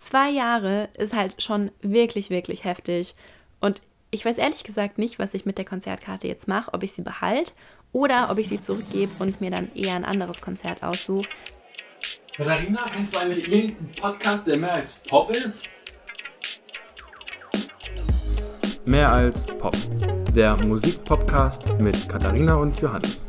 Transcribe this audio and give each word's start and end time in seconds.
Zwei 0.00 0.30
Jahre 0.30 0.88
ist 0.96 1.12
halt 1.12 1.42
schon 1.42 1.70
wirklich, 1.82 2.30
wirklich 2.30 2.64
heftig. 2.64 3.14
Und 3.60 3.82
ich 4.10 4.24
weiß 4.24 4.38
ehrlich 4.38 4.64
gesagt 4.64 4.96
nicht, 4.96 5.18
was 5.18 5.34
ich 5.34 5.44
mit 5.44 5.58
der 5.58 5.66
Konzertkarte 5.66 6.26
jetzt 6.26 6.48
mache, 6.48 6.72
ob 6.72 6.82
ich 6.82 6.94
sie 6.94 7.02
behalte 7.02 7.52
oder 7.92 8.28
ob 8.30 8.38
ich 8.38 8.48
sie 8.48 8.60
zurückgebe 8.62 9.12
und 9.18 9.42
mir 9.42 9.50
dann 9.50 9.70
eher 9.74 9.94
ein 9.94 10.06
anderes 10.06 10.40
Konzert 10.40 10.82
aussuche. 10.82 11.28
Katharina, 12.34 12.88
kennst 12.90 13.14
du 13.14 13.18
eigentlich 13.18 13.52
irgendeinen 13.52 13.94
Podcast, 14.00 14.46
der 14.46 14.56
mehr 14.56 14.72
als 14.72 15.00
Pop 15.00 15.30
ist? 15.30 15.68
Mehr 18.86 19.12
als 19.12 19.44
Pop. 19.44 19.76
Der 20.34 20.56
Musikpodcast 20.64 21.78
mit 21.78 22.08
Katharina 22.08 22.54
und 22.54 22.80
Johannes. 22.80 23.26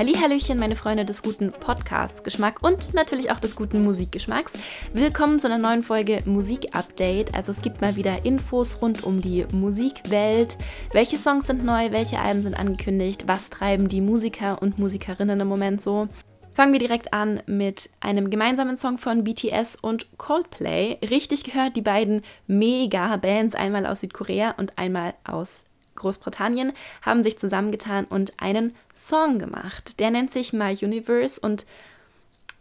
Hallöchen, 0.00 0.58
meine 0.58 0.76
Freunde 0.76 1.04
des 1.04 1.22
guten 1.22 1.52
Podcast-Geschmack 1.52 2.62
und 2.62 2.94
natürlich 2.94 3.30
auch 3.30 3.38
des 3.38 3.54
guten 3.54 3.84
Musikgeschmacks. 3.84 4.54
Willkommen 4.94 5.38
zu 5.38 5.46
einer 5.46 5.58
neuen 5.58 5.82
Folge 5.82 6.22
Musik-Update. 6.24 7.34
Also 7.34 7.50
es 7.50 7.60
gibt 7.60 7.82
mal 7.82 7.96
wieder 7.96 8.24
Infos 8.24 8.80
rund 8.80 9.04
um 9.04 9.20
die 9.20 9.44
Musikwelt. 9.52 10.56
Welche 10.92 11.18
Songs 11.18 11.48
sind 11.48 11.66
neu, 11.66 11.92
welche 11.92 12.18
Alben 12.18 12.40
sind 12.40 12.58
angekündigt, 12.58 13.24
was 13.26 13.50
treiben 13.50 13.90
die 13.90 14.00
Musiker 14.00 14.62
und 14.62 14.78
Musikerinnen 14.78 15.38
im 15.38 15.48
Moment 15.48 15.82
so. 15.82 16.08
Fangen 16.54 16.72
wir 16.72 16.80
direkt 16.80 17.12
an 17.12 17.42
mit 17.44 17.90
einem 18.00 18.30
gemeinsamen 18.30 18.78
Song 18.78 18.96
von 18.96 19.22
BTS 19.22 19.76
und 19.76 20.16
Coldplay. 20.16 20.96
Richtig 21.10 21.44
gehört, 21.44 21.76
die 21.76 21.82
beiden 21.82 22.22
Mega-Bands, 22.46 23.54
einmal 23.54 23.84
aus 23.84 24.00
Südkorea 24.00 24.52
und 24.52 24.78
einmal 24.78 25.12
aus 25.24 25.66
Großbritannien 26.00 26.72
haben 27.02 27.22
sich 27.22 27.38
zusammengetan 27.38 28.04
und 28.04 28.32
einen 28.38 28.74
Song 28.96 29.38
gemacht. 29.38 30.00
Der 30.00 30.10
nennt 30.10 30.30
sich 30.30 30.52
My 30.52 30.76
Universe 30.80 31.40
und 31.40 31.64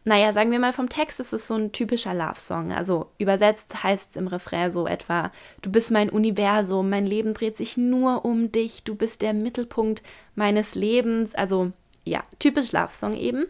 naja, 0.05 0.31
sagen 0.31 0.51
wir 0.51 0.59
mal 0.59 0.73
vom 0.73 0.89
Text 0.89 1.19
ist 1.19 1.33
es 1.33 1.47
so 1.47 1.55
ein 1.55 1.71
typischer 1.71 2.13
Love-Song. 2.13 2.71
Also 2.71 3.11
übersetzt 3.17 3.83
heißt 3.83 4.11
es 4.11 4.15
im 4.15 4.27
Refrain 4.27 4.71
so 4.71 4.87
etwa, 4.87 5.31
du 5.61 5.71
bist 5.71 5.91
mein 5.91 6.09
Universum, 6.09 6.89
mein 6.89 7.05
Leben 7.05 7.33
dreht 7.33 7.57
sich 7.57 7.77
nur 7.77 8.23
um 8.23 8.51
dich, 8.51 8.83
du 8.83 8.95
bist 8.95 9.21
der 9.21 9.33
Mittelpunkt 9.33 10.01
meines 10.35 10.73
Lebens. 10.73 11.35
Also 11.35 11.73
ja, 12.05 12.23
typisch 12.39 12.71
Love-Song 12.71 13.13
eben. 13.13 13.45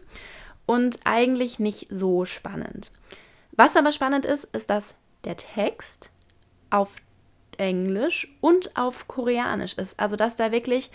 Und 0.66 0.98
eigentlich 1.04 1.58
nicht 1.58 1.86
so 1.90 2.24
spannend. 2.24 2.90
Was 3.52 3.76
aber 3.76 3.92
spannend 3.92 4.26
ist, 4.26 4.44
ist, 4.44 4.70
dass 4.70 4.94
der 5.24 5.36
Text 5.36 6.10
auf 6.70 6.90
Englisch 7.58 8.28
und 8.40 8.76
auf 8.76 9.08
Koreanisch 9.08 9.74
ist. 9.74 9.98
Also 9.98 10.16
dass 10.16 10.36
da 10.36 10.52
wirklich 10.52 10.90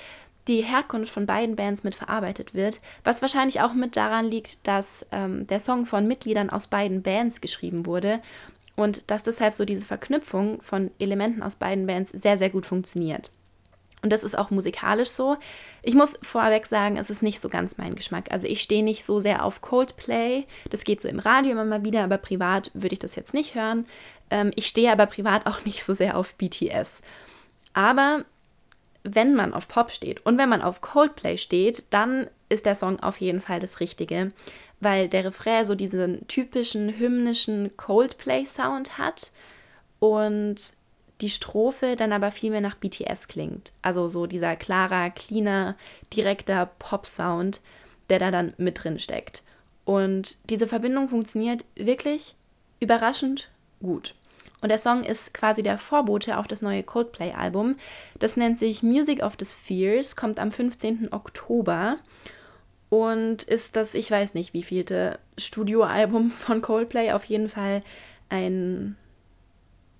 die 0.47 0.61
Herkunft 0.61 1.11
von 1.11 1.25
beiden 1.25 1.55
Bands 1.55 1.83
mit 1.83 1.95
verarbeitet 1.95 2.53
wird, 2.53 2.79
was 3.03 3.21
wahrscheinlich 3.21 3.61
auch 3.61 3.73
mit 3.73 3.97
daran 3.97 4.25
liegt, 4.25 4.57
dass 4.67 5.05
ähm, 5.11 5.47
der 5.47 5.59
Song 5.59 5.85
von 5.85 6.07
Mitgliedern 6.07 6.49
aus 6.49 6.67
beiden 6.67 7.01
Bands 7.01 7.41
geschrieben 7.41 7.85
wurde 7.85 8.21
und 8.75 9.09
dass 9.09 9.23
deshalb 9.23 9.53
so 9.53 9.65
diese 9.65 9.85
Verknüpfung 9.85 10.61
von 10.61 10.91
Elementen 10.99 11.41
aus 11.41 11.55
beiden 11.55 11.87
Bands 11.87 12.11
sehr, 12.11 12.37
sehr 12.37 12.49
gut 12.49 12.65
funktioniert. 12.65 13.31
Und 14.05 14.11
das 14.11 14.23
ist 14.23 14.37
auch 14.37 14.51
musikalisch 14.51 15.09
so. 15.09 15.35
Ich 15.81 15.95
muss 15.95 16.19
vorweg 16.21 16.67
sagen, 16.67 16.97
es 16.97 17.09
ist 17.09 17.23
nicht 17.23 17.41
so 17.41 17.49
ganz 17.49 17.79
mein 17.79 17.95
Geschmack. 17.95 18.31
Also 18.31 18.45
ich 18.45 18.61
stehe 18.61 18.83
nicht 18.83 19.03
so 19.03 19.19
sehr 19.19 19.43
auf 19.43 19.61
Coldplay. 19.61 20.45
Das 20.69 20.83
geht 20.83 21.01
so 21.01 21.07
im 21.07 21.17
Radio 21.17 21.53
immer 21.53 21.65
mal 21.65 21.83
wieder, 21.83 22.03
aber 22.03 22.19
privat 22.19 22.69
würde 22.75 22.93
ich 22.93 22.99
das 22.99 23.15
jetzt 23.15 23.33
nicht 23.33 23.55
hören. 23.55 23.87
Ähm, 24.29 24.51
ich 24.55 24.67
stehe 24.67 24.91
aber 24.91 25.05
privat 25.05 25.45
auch 25.45 25.65
nicht 25.65 25.83
so 25.83 25.93
sehr 25.93 26.17
auf 26.17 26.35
BTS. 26.35 27.01
Aber 27.73 28.25
wenn 29.03 29.35
man 29.35 29.53
auf 29.53 29.67
Pop 29.67 29.91
steht 29.91 30.25
und 30.25 30.37
wenn 30.37 30.49
man 30.49 30.61
auf 30.61 30.81
Coldplay 30.81 31.37
steht, 31.37 31.83
dann 31.91 32.27
ist 32.49 32.65
der 32.65 32.75
Song 32.75 32.99
auf 33.01 33.21
jeden 33.21 33.41
Fall 33.41 33.59
das 33.59 33.79
Richtige, 33.79 34.31
weil 34.79 35.07
der 35.07 35.25
Refrain 35.25 35.65
so 35.65 35.75
diesen 35.75 36.27
typischen 36.27 36.97
hymnischen 36.97 37.77
Coldplay-Sound 37.77 38.97
hat 38.97 39.31
und 39.99 40.73
die 41.21 41.29
Strophe 41.29 41.95
dann 41.95 42.11
aber 42.11 42.31
viel 42.31 42.51
mehr 42.51 42.61
nach 42.61 42.75
BTS 42.75 43.27
klingt. 43.27 43.71
Also 43.81 44.07
so 44.07 44.25
dieser 44.25 44.55
klarer, 44.55 45.11
cleaner, 45.11 45.75
direkter 46.13 46.69
Pop-Sound, 46.79 47.61
der 48.09 48.19
da 48.19 48.31
dann 48.31 48.53
mit 48.57 48.83
drin 48.83 48.99
steckt. 48.99 49.43
Und 49.85 50.37
diese 50.49 50.67
Verbindung 50.67 51.09
funktioniert 51.09 51.63
wirklich 51.75 52.35
überraschend 52.79 53.49
gut. 53.81 54.13
Und 54.61 54.69
der 54.69 54.79
Song 54.79 55.03
ist 55.03 55.33
quasi 55.33 55.61
der 55.61 55.77
Vorbote 55.77 56.37
auf 56.37 56.47
das 56.47 56.61
neue 56.61 56.81
Coldplay-Album. 56.81 57.75
Das 58.17 58.35
nennt 58.35 58.57
sich 58.57 58.81
Music 58.81 59.21
of 59.21 59.33
the 59.37 59.45
Spheres, 59.45 60.15
kommt 60.15 60.39
am 60.39 60.51
15. 60.51 61.09
Oktober 61.11 61.97
und 62.89 63.43
ist 63.43 63.75
das, 63.75 63.93
ich 63.93 64.09
weiß 64.09 64.33
nicht, 64.33 64.53
wie 64.53 64.63
vielte 64.63 65.19
Studioalbum 65.37 66.31
von 66.31 66.61
Coldplay. 66.61 67.11
Auf 67.11 67.25
jeden 67.25 67.49
Fall 67.49 67.81
ein, 68.29 68.95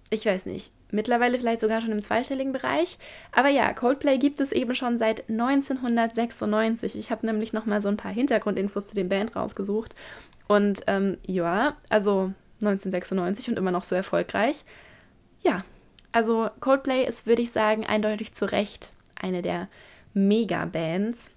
ich 0.10 0.26
weiß 0.26 0.46
nicht, 0.46 0.72
mittlerweile 0.92 1.38
vielleicht 1.38 1.60
sogar 1.60 1.82
schon 1.82 1.92
im 1.92 2.02
zweistelligen 2.02 2.54
Bereich. 2.54 2.98
Aber 3.32 3.50
ja, 3.50 3.74
Coldplay 3.74 4.18
gibt 4.18 4.40
es 4.40 4.52
eben 4.52 4.76
schon 4.76 4.98
seit 4.98 5.30
1996. 5.30 6.98
Ich 6.98 7.12
habe 7.12 7.26
nämlich 7.26 7.54
noch 7.54 7.66
mal 7.66 7.82
so 7.82 7.90
ein 7.90 7.98
paar 7.98 8.14
Hintergrundinfos 8.14 8.88
zu 8.88 8.96
den 8.96 9.10
Band 9.10 9.36
rausgesucht. 9.36 9.96
Und 10.48 10.84
ähm, 10.88 11.18
ja, 11.26 11.76
also 11.90 12.32
1996 12.62 13.50
und 13.50 13.58
immer 13.58 13.72
noch 13.72 13.84
so 13.84 13.96
erfolgreich. 13.96 14.64
Ja, 15.42 15.64
also 16.12 16.50
Coldplay 16.60 17.06
ist, 17.06 17.28
würde 17.28 17.42
ich 17.42 17.52
sagen, 17.52 17.86
eindeutig 17.86 18.34
zu 18.34 18.46
Recht 18.46 18.94
eine 19.16 19.42
der 19.42 19.68
Mega-Bands. 20.14 21.30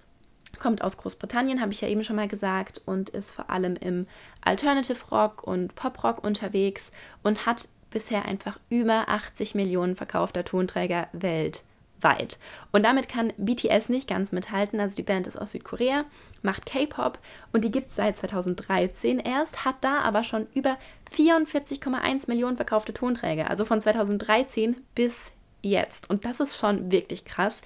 Kommt 0.57 0.81
aus 0.81 0.97
Großbritannien, 0.97 1.61
habe 1.61 1.71
ich 1.71 1.81
ja 1.81 1.87
eben 1.87 2.03
schon 2.03 2.15
mal 2.15 2.27
gesagt, 2.27 2.81
und 2.85 3.09
ist 3.09 3.31
vor 3.31 3.49
allem 3.49 3.75
im 3.75 4.07
Alternative 4.41 4.97
Rock 5.11 5.43
und 5.43 5.75
Pop 5.75 6.03
Rock 6.03 6.23
unterwegs 6.23 6.91
und 7.23 7.45
hat 7.45 7.67
bisher 7.91 8.25
einfach 8.25 8.59
über 8.69 9.09
80 9.09 9.55
Millionen 9.55 9.95
verkaufter 9.95 10.43
Tonträger 10.43 11.07
weltweit 11.11 11.63
weit. 12.01 12.37
Und 12.71 12.83
damit 12.83 13.09
kann 13.09 13.33
BTS 13.37 13.89
nicht 13.89 14.07
ganz 14.07 14.31
mithalten. 14.31 14.79
Also 14.79 14.95
die 14.95 15.03
Band 15.03 15.27
ist 15.27 15.37
aus 15.37 15.51
Südkorea, 15.51 16.05
macht 16.41 16.65
K-Pop 16.65 17.19
und 17.51 17.63
die 17.63 17.71
gibt 17.71 17.89
es 17.89 17.95
seit 17.95 18.17
2013 18.17 19.19
erst, 19.19 19.65
hat 19.65 19.75
da 19.81 19.99
aber 19.99 20.23
schon 20.23 20.47
über 20.53 20.77
44,1 21.15 22.27
Millionen 22.27 22.57
verkaufte 22.57 22.93
Tonträger. 22.93 23.49
Also 23.49 23.65
von 23.65 23.81
2013 23.81 24.77
bis 24.95 25.15
jetzt. 25.61 26.09
Und 26.09 26.25
das 26.25 26.39
ist 26.39 26.57
schon 26.57 26.91
wirklich 26.91 27.25
krass. 27.25 27.61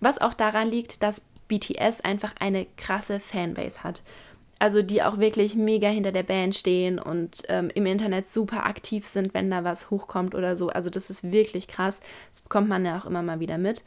Was 0.00 0.20
auch 0.20 0.34
daran 0.34 0.68
liegt, 0.68 1.02
dass 1.02 1.24
BTS 1.48 2.00
einfach 2.00 2.34
eine 2.38 2.66
krasse 2.76 3.20
Fanbase 3.20 3.82
hat 3.84 4.02
also 4.62 4.80
die 4.80 5.02
auch 5.02 5.18
wirklich 5.18 5.56
mega 5.56 5.88
hinter 5.88 6.12
der 6.12 6.22
Band 6.22 6.54
stehen 6.54 7.00
und 7.00 7.42
ähm, 7.48 7.68
im 7.74 7.84
Internet 7.84 8.28
super 8.28 8.64
aktiv 8.64 9.04
sind, 9.08 9.34
wenn 9.34 9.50
da 9.50 9.64
was 9.64 9.90
hochkommt 9.90 10.36
oder 10.36 10.54
so. 10.54 10.68
Also 10.68 10.88
das 10.88 11.10
ist 11.10 11.32
wirklich 11.32 11.66
krass. 11.66 12.00
Das 12.30 12.42
bekommt 12.42 12.68
man 12.68 12.84
ja 12.84 12.96
auch 12.96 13.04
immer 13.04 13.22
mal 13.22 13.40
wieder 13.40 13.58
mit. 13.58 13.82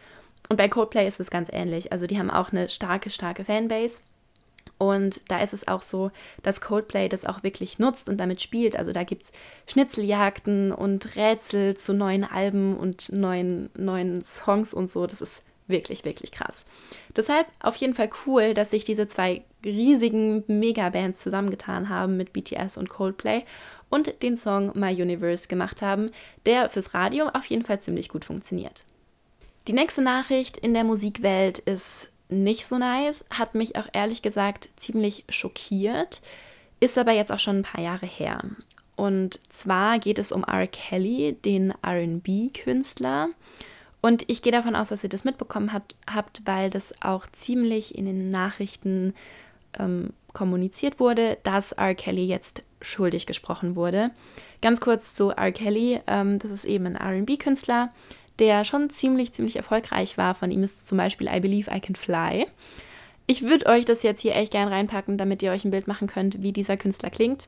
Und 0.50 0.58
bei 0.58 0.68
Coldplay 0.68 1.08
ist 1.08 1.22
es 1.22 1.30
ganz 1.30 1.48
ähnlich. 1.50 1.94
Also 1.94 2.08
die 2.08 2.20
haben 2.20 2.30
auch 2.30 2.52
eine 2.52 2.68
starke, 2.68 3.10
starke 3.10 3.46
Fanbase. 3.46 4.00
Und 4.78 5.22
da 5.30 5.42
ist 5.42 5.54
es 5.54 5.66
auch 5.66 5.82
so, 5.82 6.12
dass 6.44 6.60
Coldplay 6.60 7.08
das 7.08 7.26
auch 7.26 7.42
wirklich 7.42 7.80
nutzt 7.80 8.10
und 8.10 8.18
damit 8.18 8.42
spielt. 8.42 8.76
Also 8.76 8.92
da 8.92 9.06
gibt 9.06 9.24
es 9.24 9.32
Schnitzeljagden 9.68 10.74
und 10.74 11.16
Rätsel 11.16 11.78
zu 11.78 11.94
neuen 11.94 12.26
Alben 12.26 12.76
und 12.76 13.14
neuen, 13.14 13.70
neuen 13.78 14.26
Songs 14.26 14.74
und 14.74 14.90
so. 14.90 15.08
Das 15.08 15.22
ist 15.22 15.42
wirklich, 15.68 16.04
wirklich 16.04 16.34
krass. 16.34 16.66
Deshalb 17.16 17.48
auf 17.62 17.78
jeden 17.78 17.94
Fall 17.94 18.10
cool, 18.26 18.54
dass 18.54 18.72
sich 18.72 18.84
diese 18.84 19.08
zwei 19.08 19.44
riesigen 19.66 20.44
Megabands 20.48 21.22
zusammengetan 21.22 21.90
haben 21.90 22.16
mit 22.16 22.32
BTS 22.32 22.78
und 22.78 22.90
Coldplay 22.90 23.44
und 23.90 24.22
den 24.24 24.38
Song 24.38 24.72
My 24.76 24.94
Universe 24.94 25.48
gemacht 25.48 25.82
haben, 25.82 26.12
der 26.46 26.70
fürs 26.70 26.94
Radio 26.94 27.28
auf 27.30 27.46
jeden 27.46 27.66
Fall 27.66 27.80
ziemlich 27.80 28.10
gut 28.10 28.26
funktioniert. 28.26 28.84
Die 29.68 29.74
nächste 29.74 30.02
Nachricht 30.02 30.58
in 30.58 30.74
der 30.74 30.84
Musikwelt 30.84 31.60
ist 31.60 32.12
nicht 32.30 32.66
so 32.66 32.78
nice, 32.78 33.26
hat 33.30 33.56
mich 33.56 33.76
auch 33.76 33.88
ehrlich 33.94 34.22
gesagt 34.22 34.70
ziemlich 34.78 35.26
schockiert, 35.30 36.22
ist 36.80 36.98
aber 36.98 37.14
jetzt 37.14 37.32
auch 37.32 37.40
schon 37.40 37.58
ein 37.58 37.64
paar 37.64 37.82
Jahre 37.82 38.06
her. 38.06 38.42
Und 38.96 39.40
zwar 39.50 40.00
geht 40.00 40.20
es 40.20 40.32
um 40.32 40.44
R. 40.44 40.68
Kelly, 40.68 41.34
den 41.44 41.74
RB-Künstler. 41.86 43.30
Und 44.02 44.24
ich 44.30 44.42
gehe 44.42 44.52
davon 44.52 44.76
aus, 44.76 44.90
dass 44.90 45.04
ihr 45.04 45.10
das 45.10 45.24
mitbekommen 45.24 45.74
hat, 45.74 45.96
habt, 46.12 46.42
weil 46.46 46.70
das 46.70 46.94
auch 47.02 47.26
ziemlich 47.32 47.96
in 47.96 48.06
den 48.06 48.32
Nachrichten 48.32 49.14
ähm, 49.80 50.14
kommuniziert 50.34 51.00
wurde, 51.00 51.38
dass 51.44 51.72
R. 51.72 51.96
Kelly 51.96 52.26
jetzt 52.26 52.64
schuldig 52.82 53.26
gesprochen 53.26 53.76
wurde. 53.76 54.12
Ganz 54.62 54.80
kurz 54.80 55.16
zu 55.16 55.30
R. 55.30 55.52
Kelly, 55.52 56.02
ähm, 56.08 56.40
das 56.40 56.52
ist 56.52 56.66
eben 56.66 56.86
ein 56.86 56.98
RB-Künstler, 56.98 57.92
der 58.40 58.66
schon 58.66 58.90
ziemlich, 58.90 59.34
ziemlich 59.34 59.56
erfolgreich 59.56 60.18
war. 60.18 60.36
Von 60.36 60.52
ihm 60.52 60.64
ist 60.64 60.88
zum 60.88 60.98
Beispiel 60.98 61.28
I 61.28 61.40
Believe 61.40 61.72
I 61.74 61.80
Can 61.80 61.96
Fly. 61.96 62.46
Ich 63.28 63.44
würde 63.44 63.66
euch 63.66 63.86
das 63.86 64.04
jetzt 64.04 64.22
hier 64.22 64.36
echt 64.36 64.52
gern 64.52 64.68
reinpacken, 64.68 65.18
damit 65.18 65.42
ihr 65.42 65.52
euch 65.52 65.66
ein 65.66 65.72
Bild 65.72 65.88
machen 65.88 66.08
könnt, 66.08 66.42
wie 66.44 66.52
dieser 66.52 66.78
Künstler 66.78 67.10
klingt. 67.10 67.48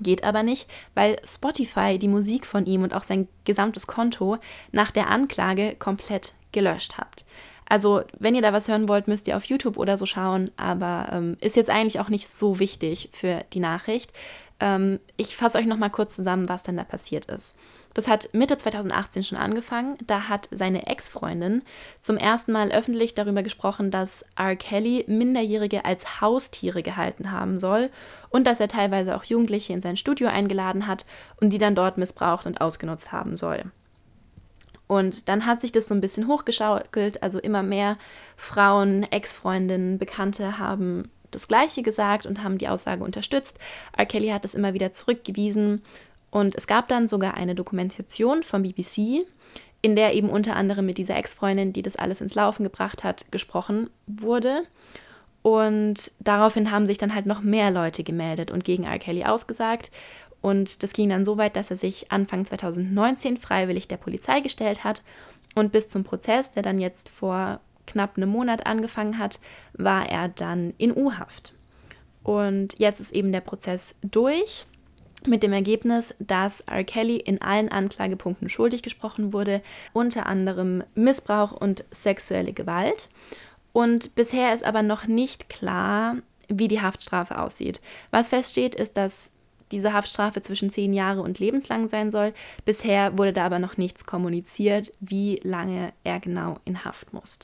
Geht 0.00 0.24
aber 0.24 0.42
nicht, 0.42 0.68
weil 0.94 1.16
Spotify 1.24 1.98
die 1.98 2.08
Musik 2.08 2.44
von 2.44 2.66
ihm 2.66 2.82
und 2.82 2.92
auch 2.92 3.04
sein 3.04 3.28
gesamtes 3.44 3.86
Konto 3.86 4.38
nach 4.72 4.90
der 4.90 5.08
Anklage 5.08 5.76
komplett 5.78 6.34
gelöscht 6.52 6.98
hat. 6.98 7.24
Also, 7.68 8.02
wenn 8.18 8.34
ihr 8.34 8.42
da 8.42 8.52
was 8.52 8.68
hören 8.68 8.88
wollt, 8.88 9.08
müsst 9.08 9.26
ihr 9.26 9.36
auf 9.36 9.44
YouTube 9.44 9.76
oder 9.76 9.98
so 9.98 10.06
schauen, 10.06 10.50
aber 10.56 11.08
ähm, 11.12 11.36
ist 11.40 11.56
jetzt 11.56 11.70
eigentlich 11.70 12.00
auch 12.00 12.08
nicht 12.08 12.32
so 12.32 12.58
wichtig 12.58 13.10
für 13.12 13.44
die 13.52 13.60
Nachricht. 13.60 14.12
Ähm, 14.60 15.00
ich 15.16 15.36
fasse 15.36 15.58
euch 15.58 15.66
nochmal 15.66 15.90
kurz 15.90 16.16
zusammen, 16.16 16.48
was 16.48 16.62
denn 16.62 16.76
da 16.76 16.84
passiert 16.84 17.26
ist. 17.26 17.56
Das 17.96 18.08
hat 18.08 18.28
Mitte 18.34 18.58
2018 18.58 19.24
schon 19.24 19.38
angefangen. 19.38 19.96
Da 20.06 20.28
hat 20.28 20.48
seine 20.50 20.86
Ex-Freundin 20.86 21.62
zum 22.02 22.18
ersten 22.18 22.52
Mal 22.52 22.70
öffentlich 22.70 23.14
darüber 23.14 23.42
gesprochen, 23.42 23.90
dass 23.90 24.22
R. 24.36 24.54
Kelly 24.54 25.04
Minderjährige 25.08 25.86
als 25.86 26.20
Haustiere 26.20 26.82
gehalten 26.82 27.32
haben 27.32 27.58
soll 27.58 27.88
und 28.28 28.46
dass 28.46 28.60
er 28.60 28.68
teilweise 28.68 29.16
auch 29.16 29.24
Jugendliche 29.24 29.72
in 29.72 29.80
sein 29.80 29.96
Studio 29.96 30.28
eingeladen 30.28 30.86
hat 30.86 31.06
und 31.40 31.50
die 31.50 31.58
dann 31.58 31.74
dort 31.74 31.96
missbraucht 31.96 32.44
und 32.44 32.60
ausgenutzt 32.60 33.12
haben 33.12 33.36
soll. 33.38 33.64
Und 34.86 35.28
dann 35.28 35.46
hat 35.46 35.60
sich 35.60 35.72
das 35.72 35.88
so 35.88 35.94
ein 35.94 36.00
bisschen 36.00 36.28
hochgeschaukelt, 36.28 37.22
also 37.22 37.38
immer 37.38 37.62
mehr 37.62 37.98
Frauen, 38.36 39.02
Ex-Freundinnen, 39.04 39.98
Bekannte 39.98 40.58
haben 40.58 41.10
das 41.32 41.48
Gleiche 41.48 41.82
gesagt 41.82 42.24
und 42.24 42.42
haben 42.42 42.58
die 42.58 42.68
Aussage 42.68 43.02
unterstützt. 43.02 43.58
R. 43.96 44.06
Kelly 44.06 44.28
hat 44.28 44.44
das 44.44 44.54
immer 44.54 44.74
wieder 44.74 44.92
zurückgewiesen 44.92 45.82
und 46.30 46.54
es 46.54 46.66
gab 46.66 46.88
dann 46.88 47.08
sogar 47.08 47.34
eine 47.34 47.54
Dokumentation 47.54 48.42
vom 48.42 48.62
BBC, 48.62 49.24
in 49.82 49.96
der 49.96 50.14
eben 50.14 50.30
unter 50.30 50.56
anderem 50.56 50.86
mit 50.86 50.98
dieser 50.98 51.16
Ex-Freundin, 51.16 51.72
die 51.72 51.82
das 51.82 51.96
alles 51.96 52.20
ins 52.20 52.34
Laufen 52.34 52.64
gebracht 52.64 53.04
hat, 53.04 53.30
gesprochen 53.30 53.90
wurde. 54.06 54.62
Und 55.42 56.10
daraufhin 56.18 56.72
haben 56.72 56.86
sich 56.88 56.98
dann 56.98 57.14
halt 57.14 57.26
noch 57.26 57.40
mehr 57.40 57.70
Leute 57.70 58.02
gemeldet 58.02 58.50
und 58.50 58.64
gegen 58.64 58.84
R. 58.84 58.98
Kelly 58.98 59.24
ausgesagt. 59.24 59.92
Und 60.46 60.84
das 60.84 60.92
ging 60.92 61.08
dann 61.08 61.24
so 61.24 61.38
weit, 61.38 61.56
dass 61.56 61.72
er 61.72 61.76
sich 61.76 62.12
Anfang 62.12 62.46
2019 62.46 63.36
freiwillig 63.36 63.88
der 63.88 63.96
Polizei 63.96 64.38
gestellt 64.38 64.84
hat. 64.84 65.02
Und 65.56 65.72
bis 65.72 65.88
zum 65.88 66.04
Prozess, 66.04 66.52
der 66.52 66.62
dann 66.62 66.78
jetzt 66.78 67.08
vor 67.08 67.58
knapp 67.84 68.16
einem 68.16 68.28
Monat 68.28 68.64
angefangen 68.64 69.18
hat, 69.18 69.40
war 69.72 70.08
er 70.08 70.28
dann 70.28 70.72
in 70.78 70.96
U-Haft. 70.96 71.52
Und 72.22 72.78
jetzt 72.78 73.00
ist 73.00 73.12
eben 73.12 73.32
der 73.32 73.40
Prozess 73.40 73.96
durch 74.02 74.66
mit 75.26 75.42
dem 75.42 75.52
Ergebnis, 75.52 76.14
dass 76.20 76.60
R. 76.60 76.84
Kelly 76.84 77.16
in 77.16 77.42
allen 77.42 77.68
Anklagepunkten 77.68 78.48
schuldig 78.48 78.84
gesprochen 78.84 79.32
wurde, 79.32 79.62
unter 79.94 80.26
anderem 80.26 80.84
Missbrauch 80.94 81.50
und 81.50 81.84
sexuelle 81.90 82.52
Gewalt. 82.52 83.08
Und 83.72 84.14
bisher 84.14 84.54
ist 84.54 84.64
aber 84.64 84.84
noch 84.84 85.08
nicht 85.08 85.48
klar, 85.48 86.18
wie 86.46 86.68
die 86.68 86.82
Haftstrafe 86.82 87.36
aussieht. 87.40 87.80
Was 88.12 88.28
feststeht, 88.28 88.76
ist, 88.76 88.96
dass 88.96 89.32
diese 89.72 89.92
Haftstrafe 89.92 90.42
zwischen 90.42 90.70
zehn 90.70 90.92
Jahre 90.92 91.22
und 91.22 91.38
lebenslang 91.38 91.88
sein 91.88 92.10
soll. 92.10 92.32
Bisher 92.64 93.16
wurde 93.18 93.32
da 93.32 93.46
aber 93.46 93.58
noch 93.58 93.76
nichts 93.76 94.06
kommuniziert, 94.06 94.92
wie 95.00 95.40
lange 95.42 95.92
er 96.04 96.20
genau 96.20 96.58
in 96.64 96.84
Haft 96.84 97.12
muss. 97.12 97.38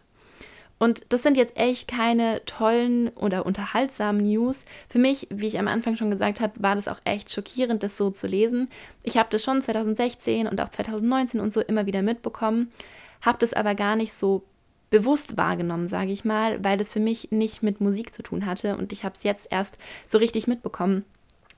Und 0.83 1.05
das 1.11 1.23
sind 1.23 1.37
jetzt 1.37 1.57
echt 1.57 1.87
keine 1.87 2.45
tollen 2.45 3.11
oder 3.11 3.47
unterhaltsamen 3.47 4.27
News. 4.27 4.65
Für 4.89 4.99
mich, 4.99 5.29
wie 5.31 5.47
ich 5.47 5.61
am 5.61 5.69
Anfang 5.69 5.95
schon 5.95 6.11
gesagt 6.11 6.41
habe, 6.41 6.61
war 6.61 6.75
das 6.75 6.89
auch 6.89 6.99
echt 7.05 7.31
schockierend, 7.31 7.85
das 7.85 7.97
so 7.97 8.11
zu 8.11 8.27
lesen. 8.27 8.69
Ich 9.05 9.17
habe 9.17 9.29
das 9.31 9.45
schon 9.45 9.63
2016 9.63 10.49
und 10.49 10.61
auch 10.61 10.71
2019 10.71 11.39
und 11.39 11.53
so 11.53 11.61
immer 11.61 11.87
wieder 11.87 12.03
mitbekommen, 12.03 12.73
habe 13.21 13.39
das 13.39 13.53
aber 13.53 13.77
gar 13.77 13.95
nicht 13.95 14.13
so 14.13 14.43
bewusst 14.91 15.37
wahrgenommen, 15.37 15.89
sage 15.89 16.11
ich 16.11 16.25
mal, 16.25 16.63
weil 16.65 16.79
das 16.79 16.93
für 16.93 16.99
mich 16.99 17.31
nicht 17.31 17.63
mit 17.63 17.81
Musik 17.81 18.13
zu 18.13 18.25
tun 18.25 18.45
hatte 18.45 18.77
und 18.77 18.93
ich 18.93 19.05
habe 19.05 19.15
es 19.17 19.23
jetzt 19.23 19.47
erst 19.51 19.79
so 20.09 20.19
richtig 20.19 20.49
mitbekommen, 20.49 21.05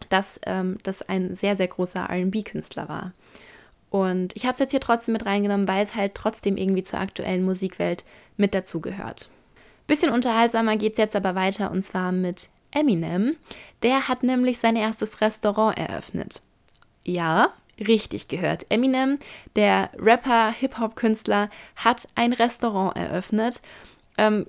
dass 0.09 0.41
ähm, 0.47 0.79
das 0.83 1.03
ein 1.03 1.35
sehr, 1.35 1.57
sehr 1.57 1.69
großer 1.69 2.09
RB-Künstler 2.11 2.89
war. 2.89 3.13
Und 3.91 4.35
ich 4.35 4.45
habe 4.45 4.55
es 4.55 4.59
jetzt 4.59 4.73
hier 4.73 4.81
trotzdem 4.81 5.13
mit 5.13 5.25
reingenommen, 5.25 5.69
weil 5.69 5.85
es 5.85 5.95
halt 5.95 6.15
trotzdem 6.15 6.57
irgendwie 6.57 6.83
zur 6.83 6.99
aktuellen 6.99 7.45
Musikwelt 7.45 8.05
mit 8.37 8.53
dazugehört. 8.53 9.29
Bisschen 9.87 10.11
unterhaltsamer 10.11 10.77
geht 10.77 10.93
es 10.93 10.99
jetzt 10.99 11.15
aber 11.15 11.35
weiter 11.35 11.71
und 11.71 11.83
zwar 11.83 12.11
mit 12.11 12.49
Eminem. 12.73 13.37
Der 13.83 14.09
hat 14.09 14.23
nämlich 14.23 14.59
sein 14.59 14.77
erstes 14.77 15.21
Restaurant 15.21 15.79
eröffnet. 15.79 16.43
Ja, 17.05 17.51
richtig 17.79 18.29
gehört. 18.29 18.67
Eminem, 18.71 19.19
der 19.57 19.91
Rapper, 19.99 20.51
Hip-Hop-Künstler, 20.51 21.51
hat 21.77 22.09
ein 22.15 22.33
Restaurant 22.33 22.97
eröffnet. 22.97 23.61
Ähm, 24.19 24.47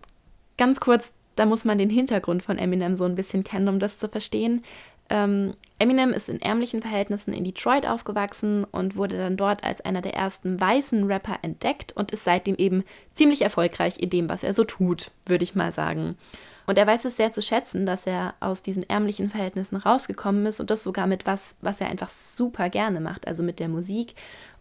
ganz 0.57 0.79
kurz, 0.79 1.13
da 1.35 1.45
muss 1.45 1.65
man 1.65 1.77
den 1.77 1.89
Hintergrund 1.89 2.43
von 2.43 2.57
Eminem 2.57 2.95
so 2.95 3.03
ein 3.03 3.15
bisschen 3.15 3.43
kennen, 3.43 3.67
um 3.67 3.79
das 3.79 3.97
zu 3.97 4.07
verstehen. 4.07 4.63
Ähm, 5.09 5.53
Eminem 5.77 6.13
ist 6.13 6.29
in 6.29 6.41
ärmlichen 6.41 6.81
Verhältnissen 6.81 7.33
in 7.33 7.43
Detroit 7.43 7.85
aufgewachsen 7.85 8.63
und 8.63 8.95
wurde 8.95 9.17
dann 9.17 9.37
dort 9.37 9.63
als 9.63 9.81
einer 9.81 10.01
der 10.01 10.13
ersten 10.13 10.59
weißen 10.59 11.03
Rapper 11.05 11.39
entdeckt 11.41 11.93
und 11.95 12.11
ist 12.11 12.23
seitdem 12.23 12.55
eben 12.55 12.83
ziemlich 13.13 13.41
erfolgreich 13.41 13.99
in 13.99 14.09
dem, 14.09 14.29
was 14.29 14.43
er 14.43 14.53
so 14.53 14.63
tut, 14.63 15.11
würde 15.25 15.43
ich 15.43 15.55
mal 15.55 15.71
sagen. 15.71 16.17
Und 16.65 16.77
er 16.79 16.87
weiß 16.87 17.05
es 17.05 17.17
sehr 17.17 17.31
zu 17.31 17.41
schätzen, 17.41 17.85
dass 17.85 18.07
er 18.07 18.33
aus 18.39 18.63
diesen 18.63 18.89
ärmlichen 18.89 19.29
Verhältnissen 19.29 19.75
rausgekommen 19.75 20.45
ist 20.47 20.59
und 20.59 20.71
das 20.71 20.83
sogar 20.83 21.07
mit 21.07 21.25
was, 21.25 21.55
was 21.61 21.79
er 21.79 21.89
einfach 21.89 22.09
super 22.09 22.69
gerne 22.69 22.99
macht, 22.99 23.27
also 23.27 23.43
mit 23.43 23.59
der 23.59 23.67
Musik. 23.67 24.15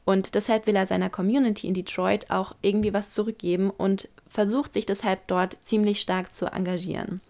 Und 0.05 0.35
deshalb 0.35 0.67
will 0.67 0.76
er 0.76 0.87
seiner 0.87 1.08
Community 1.08 1.67
in 1.67 1.73
Detroit 1.73 2.31
auch 2.31 2.55
irgendwie 2.61 2.93
was 2.93 3.14
zurückgeben 3.14 3.70
und 3.70 4.08
versucht 4.29 4.75
sich 4.75 4.85
deshalb 4.85 5.26
dort 5.29 5.56
ziemlich 5.64 6.00
stark 6.00 6.35
zu 6.35 6.47
engagieren. 6.47 7.23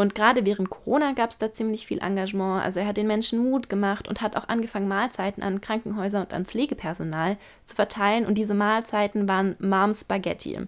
Und 0.00 0.14
gerade 0.14 0.46
während 0.46 0.70
Corona 0.70 1.12
gab 1.12 1.28
es 1.28 1.36
da 1.36 1.52
ziemlich 1.52 1.86
viel 1.86 1.98
Engagement. 1.98 2.64
Also 2.64 2.80
er 2.80 2.86
hat 2.86 2.96
den 2.96 3.06
Menschen 3.06 3.50
Mut 3.50 3.68
gemacht 3.68 4.08
und 4.08 4.22
hat 4.22 4.34
auch 4.34 4.48
angefangen, 4.48 4.88
Mahlzeiten 4.88 5.42
an 5.42 5.60
Krankenhäuser 5.60 6.22
und 6.22 6.32
an 6.32 6.46
Pflegepersonal 6.46 7.36
zu 7.66 7.74
verteilen. 7.76 8.24
Und 8.24 8.36
diese 8.36 8.54
Mahlzeiten 8.54 9.28
waren 9.28 9.56
Mom 9.58 9.92
Spaghetti. 9.92 10.58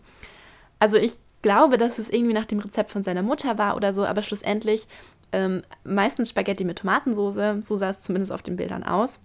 Also 0.79 0.99
ich 0.99 1.15
glaube, 1.41 1.79
dass 1.79 1.99
es 1.99 2.11
irgendwie 2.11 2.35
nach 2.35 2.45
dem 2.45 2.59
Rezept 2.59 2.91
von 2.91 3.03
seiner 3.03 3.23
Mutter 3.23 3.57
war 3.57 3.75
oder 3.75 3.95
so, 3.95 4.05
aber 4.05 4.21
schlussendlich 4.21 4.87
ähm, 5.33 5.63
meistens 5.83 6.29
Spaghetti 6.29 6.65
mit 6.65 6.81
Tomatensauce. 6.81 7.65
So 7.67 7.79
sah 7.79 7.89
es 7.89 8.03
zumindest 8.03 8.33
auf 8.33 8.43
den 8.43 8.57
Bildern 8.57 8.83
aus. 8.83 9.19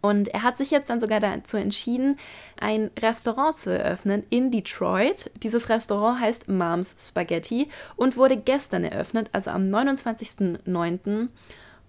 Und 0.00 0.28
er 0.28 0.42
hat 0.42 0.56
sich 0.56 0.70
jetzt 0.70 0.90
dann 0.90 1.00
sogar 1.00 1.20
dazu 1.20 1.56
entschieden, 1.56 2.18
ein 2.60 2.90
Restaurant 2.98 3.56
zu 3.56 3.70
eröffnen 3.70 4.24
in 4.30 4.50
Detroit. 4.50 5.30
Dieses 5.42 5.68
Restaurant 5.68 6.20
heißt 6.20 6.48
Moms 6.48 6.96
Spaghetti 7.08 7.68
und 7.96 8.16
wurde 8.16 8.36
gestern 8.36 8.84
eröffnet, 8.84 9.28
also 9.32 9.50
am 9.50 9.62
29.09. 9.62 11.28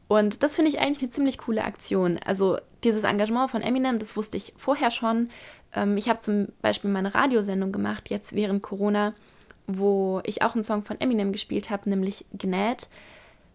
Und 0.07 0.43
das 0.43 0.55
finde 0.55 0.69
ich 0.69 0.79
eigentlich 0.79 1.01
eine 1.01 1.11
ziemlich 1.11 1.37
coole 1.37 1.63
Aktion. 1.63 2.19
Also 2.23 2.57
dieses 2.83 3.03
Engagement 3.03 3.49
von 3.49 3.61
Eminem, 3.61 3.99
das 3.99 4.15
wusste 4.15 4.37
ich 4.37 4.53
vorher 4.57 4.91
schon. 4.91 5.29
Ähm, 5.73 5.97
ich 5.97 6.09
habe 6.09 6.19
zum 6.19 6.49
Beispiel 6.61 6.91
meine 6.91 7.15
Radiosendung 7.15 7.71
gemacht, 7.71 8.09
jetzt 8.09 8.35
während 8.35 8.61
Corona, 8.61 9.13
wo 9.65 10.21
ich 10.25 10.41
auch 10.41 10.55
einen 10.55 10.63
Song 10.63 10.83
von 10.83 10.99
Eminem 10.99 11.31
gespielt 11.31 11.69
habe, 11.69 11.89
nämlich 11.89 12.25
Gnad 12.37 12.87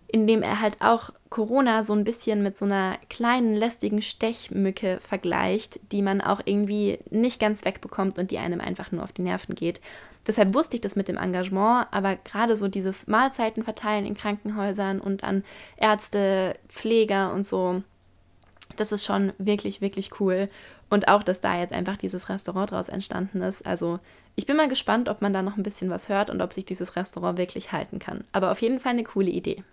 in 0.09 0.27
dem 0.27 0.43
er 0.43 0.61
halt 0.61 0.81
auch 0.81 1.11
Corona 1.29 1.83
so 1.83 1.93
ein 1.93 2.05
bisschen 2.05 2.43
mit 2.43 2.57
so 2.57 2.65
einer 2.65 2.97
kleinen 3.11 3.55
lästigen 3.55 4.00
Stechmücke 4.00 4.99
vergleicht, 5.00 5.79
die 5.93 6.00
man 6.00 6.23
auch 6.23 6.41
irgendwie 6.45 6.99
nicht 7.11 7.38
ganz 7.38 7.65
wegbekommt 7.65 8.19
und 8.19 8.31
die 8.31 8.38
einem 8.38 8.61
einfach 8.61 8.91
nur 8.91 9.05
auf 9.05 9.12
die 9.12 9.23
Nerven 9.23 9.55
geht. 9.55 9.81
Deshalb 10.27 10.55
wusste 10.55 10.77
ich 10.77 10.81
das 10.81 10.97
mit 10.97 11.09
dem 11.09 11.19
Engagement, 11.19 11.87
aber 11.91 12.17
gerade 12.17 12.57
so 12.57 12.69
dieses 12.69 13.07
Mahlzeiten 13.07 13.62
verteilen 13.62 14.07
in 14.07 14.17
Krankenhäusern 14.17 15.00
und 15.00 15.25
an 15.25 15.45
Ärzte, 15.77 16.55
Pfleger 16.69 17.33
und 17.33 17.47
so, 17.47 17.83
das 18.77 18.93
ist 18.93 19.05
schon 19.05 19.33
wirklich, 19.38 19.81
wirklich 19.81 20.21
cool. 20.21 20.49
Und 20.91 21.09
auch, 21.09 21.23
dass 21.23 21.43
da 21.43 21.59
jetzt 21.59 21.73
einfach 21.73 21.99
dieses 21.99 22.31
Restaurant 22.31 22.71
draus 22.71 22.88
entstanden 22.88 23.43
ist. 23.43 23.67
Also 23.67 24.00
ich 24.37 24.47
bin 24.47 24.57
mal 24.57 24.69
gespannt, 24.69 25.09
ob 25.09 25.21
man 25.21 25.35
da 25.35 25.43
noch 25.43 25.57
ein 25.59 25.62
bisschen 25.62 25.91
was 25.91 26.09
hört 26.09 26.31
und 26.31 26.41
ob 26.41 26.55
sich 26.55 26.65
dieses 26.65 26.97
Restaurant 26.97 27.37
wirklich 27.37 27.73
halten 27.73 27.99
kann. 27.99 28.25
Aber 28.33 28.50
auf 28.50 28.62
jeden 28.62 28.81
Fall 28.81 28.93
eine 28.93 29.05
coole 29.05 29.31
Idee. 29.31 29.65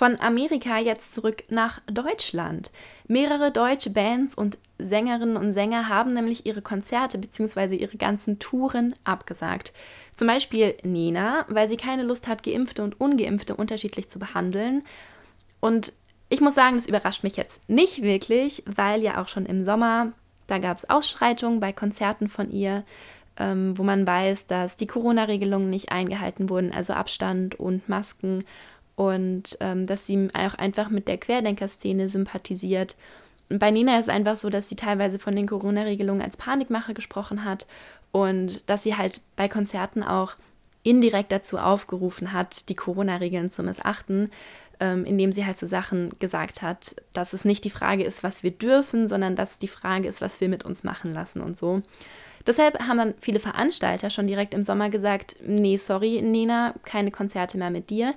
Von 0.00 0.18
Amerika 0.18 0.78
jetzt 0.78 1.12
zurück 1.12 1.44
nach 1.50 1.82
Deutschland. 1.84 2.70
Mehrere 3.06 3.52
deutsche 3.52 3.90
Bands 3.90 4.34
und 4.34 4.56
Sängerinnen 4.78 5.36
und 5.36 5.52
Sänger 5.52 5.90
haben 5.90 6.14
nämlich 6.14 6.46
ihre 6.46 6.62
Konzerte 6.62 7.18
bzw. 7.18 7.76
ihre 7.76 7.98
ganzen 7.98 8.38
Touren 8.38 8.94
abgesagt. 9.04 9.74
Zum 10.16 10.26
Beispiel 10.26 10.74
Nena, 10.84 11.44
weil 11.50 11.68
sie 11.68 11.76
keine 11.76 12.02
Lust 12.02 12.28
hat, 12.28 12.42
Geimpfte 12.42 12.82
und 12.82 12.98
Ungeimpfte 12.98 13.54
unterschiedlich 13.54 14.08
zu 14.08 14.18
behandeln. 14.18 14.84
Und 15.60 15.92
ich 16.30 16.40
muss 16.40 16.54
sagen, 16.54 16.76
das 16.76 16.86
überrascht 16.86 17.22
mich 17.22 17.36
jetzt 17.36 17.60
nicht 17.68 18.00
wirklich, 18.00 18.62
weil 18.64 19.02
ja 19.02 19.20
auch 19.20 19.28
schon 19.28 19.44
im 19.44 19.66
Sommer, 19.66 20.12
da 20.46 20.56
gab 20.56 20.78
es 20.78 20.88
Ausschreitungen 20.88 21.60
bei 21.60 21.74
Konzerten 21.74 22.30
von 22.30 22.50
ihr, 22.50 22.84
ähm, 23.36 23.76
wo 23.76 23.82
man 23.82 24.06
weiß, 24.06 24.46
dass 24.46 24.78
die 24.78 24.86
Corona-Regelungen 24.86 25.68
nicht 25.68 25.92
eingehalten 25.92 26.48
wurden, 26.48 26.72
also 26.72 26.94
Abstand 26.94 27.60
und 27.60 27.86
Masken 27.86 28.44
und 29.00 29.56
ähm, 29.60 29.86
dass 29.86 30.04
sie 30.04 30.28
auch 30.34 30.52
einfach 30.52 30.90
mit 30.90 31.08
der 31.08 31.16
Querdenker-Szene 31.16 32.06
sympathisiert. 32.06 32.96
Und 33.48 33.58
bei 33.58 33.70
Nina 33.70 33.98
ist 33.98 34.08
es 34.08 34.14
einfach 34.14 34.36
so, 34.36 34.50
dass 34.50 34.68
sie 34.68 34.76
teilweise 34.76 35.18
von 35.18 35.34
den 35.34 35.48
Corona-Regelungen 35.48 36.20
als 36.20 36.36
Panikmache 36.36 36.92
gesprochen 36.92 37.46
hat 37.46 37.66
und 38.12 38.68
dass 38.68 38.82
sie 38.82 38.96
halt 38.96 39.22
bei 39.36 39.48
Konzerten 39.48 40.02
auch 40.02 40.34
indirekt 40.82 41.32
dazu 41.32 41.56
aufgerufen 41.56 42.34
hat, 42.34 42.68
die 42.68 42.74
Corona-Regeln 42.74 43.48
zu 43.48 43.62
missachten, 43.62 44.28
ähm, 44.80 45.06
indem 45.06 45.32
sie 45.32 45.46
halt 45.46 45.58
so 45.58 45.66
Sachen 45.66 46.10
gesagt 46.18 46.60
hat, 46.60 46.94
dass 47.14 47.32
es 47.32 47.46
nicht 47.46 47.64
die 47.64 47.70
Frage 47.70 48.04
ist, 48.04 48.22
was 48.22 48.42
wir 48.42 48.50
dürfen, 48.50 49.08
sondern 49.08 49.34
dass 49.34 49.58
die 49.58 49.68
Frage 49.68 50.08
ist, 50.08 50.20
was 50.20 50.42
wir 50.42 50.50
mit 50.50 50.66
uns 50.66 50.84
machen 50.84 51.14
lassen 51.14 51.40
und 51.40 51.56
so. 51.56 51.80
Deshalb 52.46 52.78
haben 52.80 52.98
dann 52.98 53.14
viele 53.22 53.40
Veranstalter 53.40 54.10
schon 54.10 54.26
direkt 54.26 54.52
im 54.52 54.62
Sommer 54.62 54.90
gesagt, 54.90 55.36
nee, 55.46 55.78
sorry, 55.78 56.20
Nena, 56.20 56.74
keine 56.84 57.10
Konzerte 57.10 57.56
mehr 57.56 57.70
mit 57.70 57.88
dir. 57.88 58.14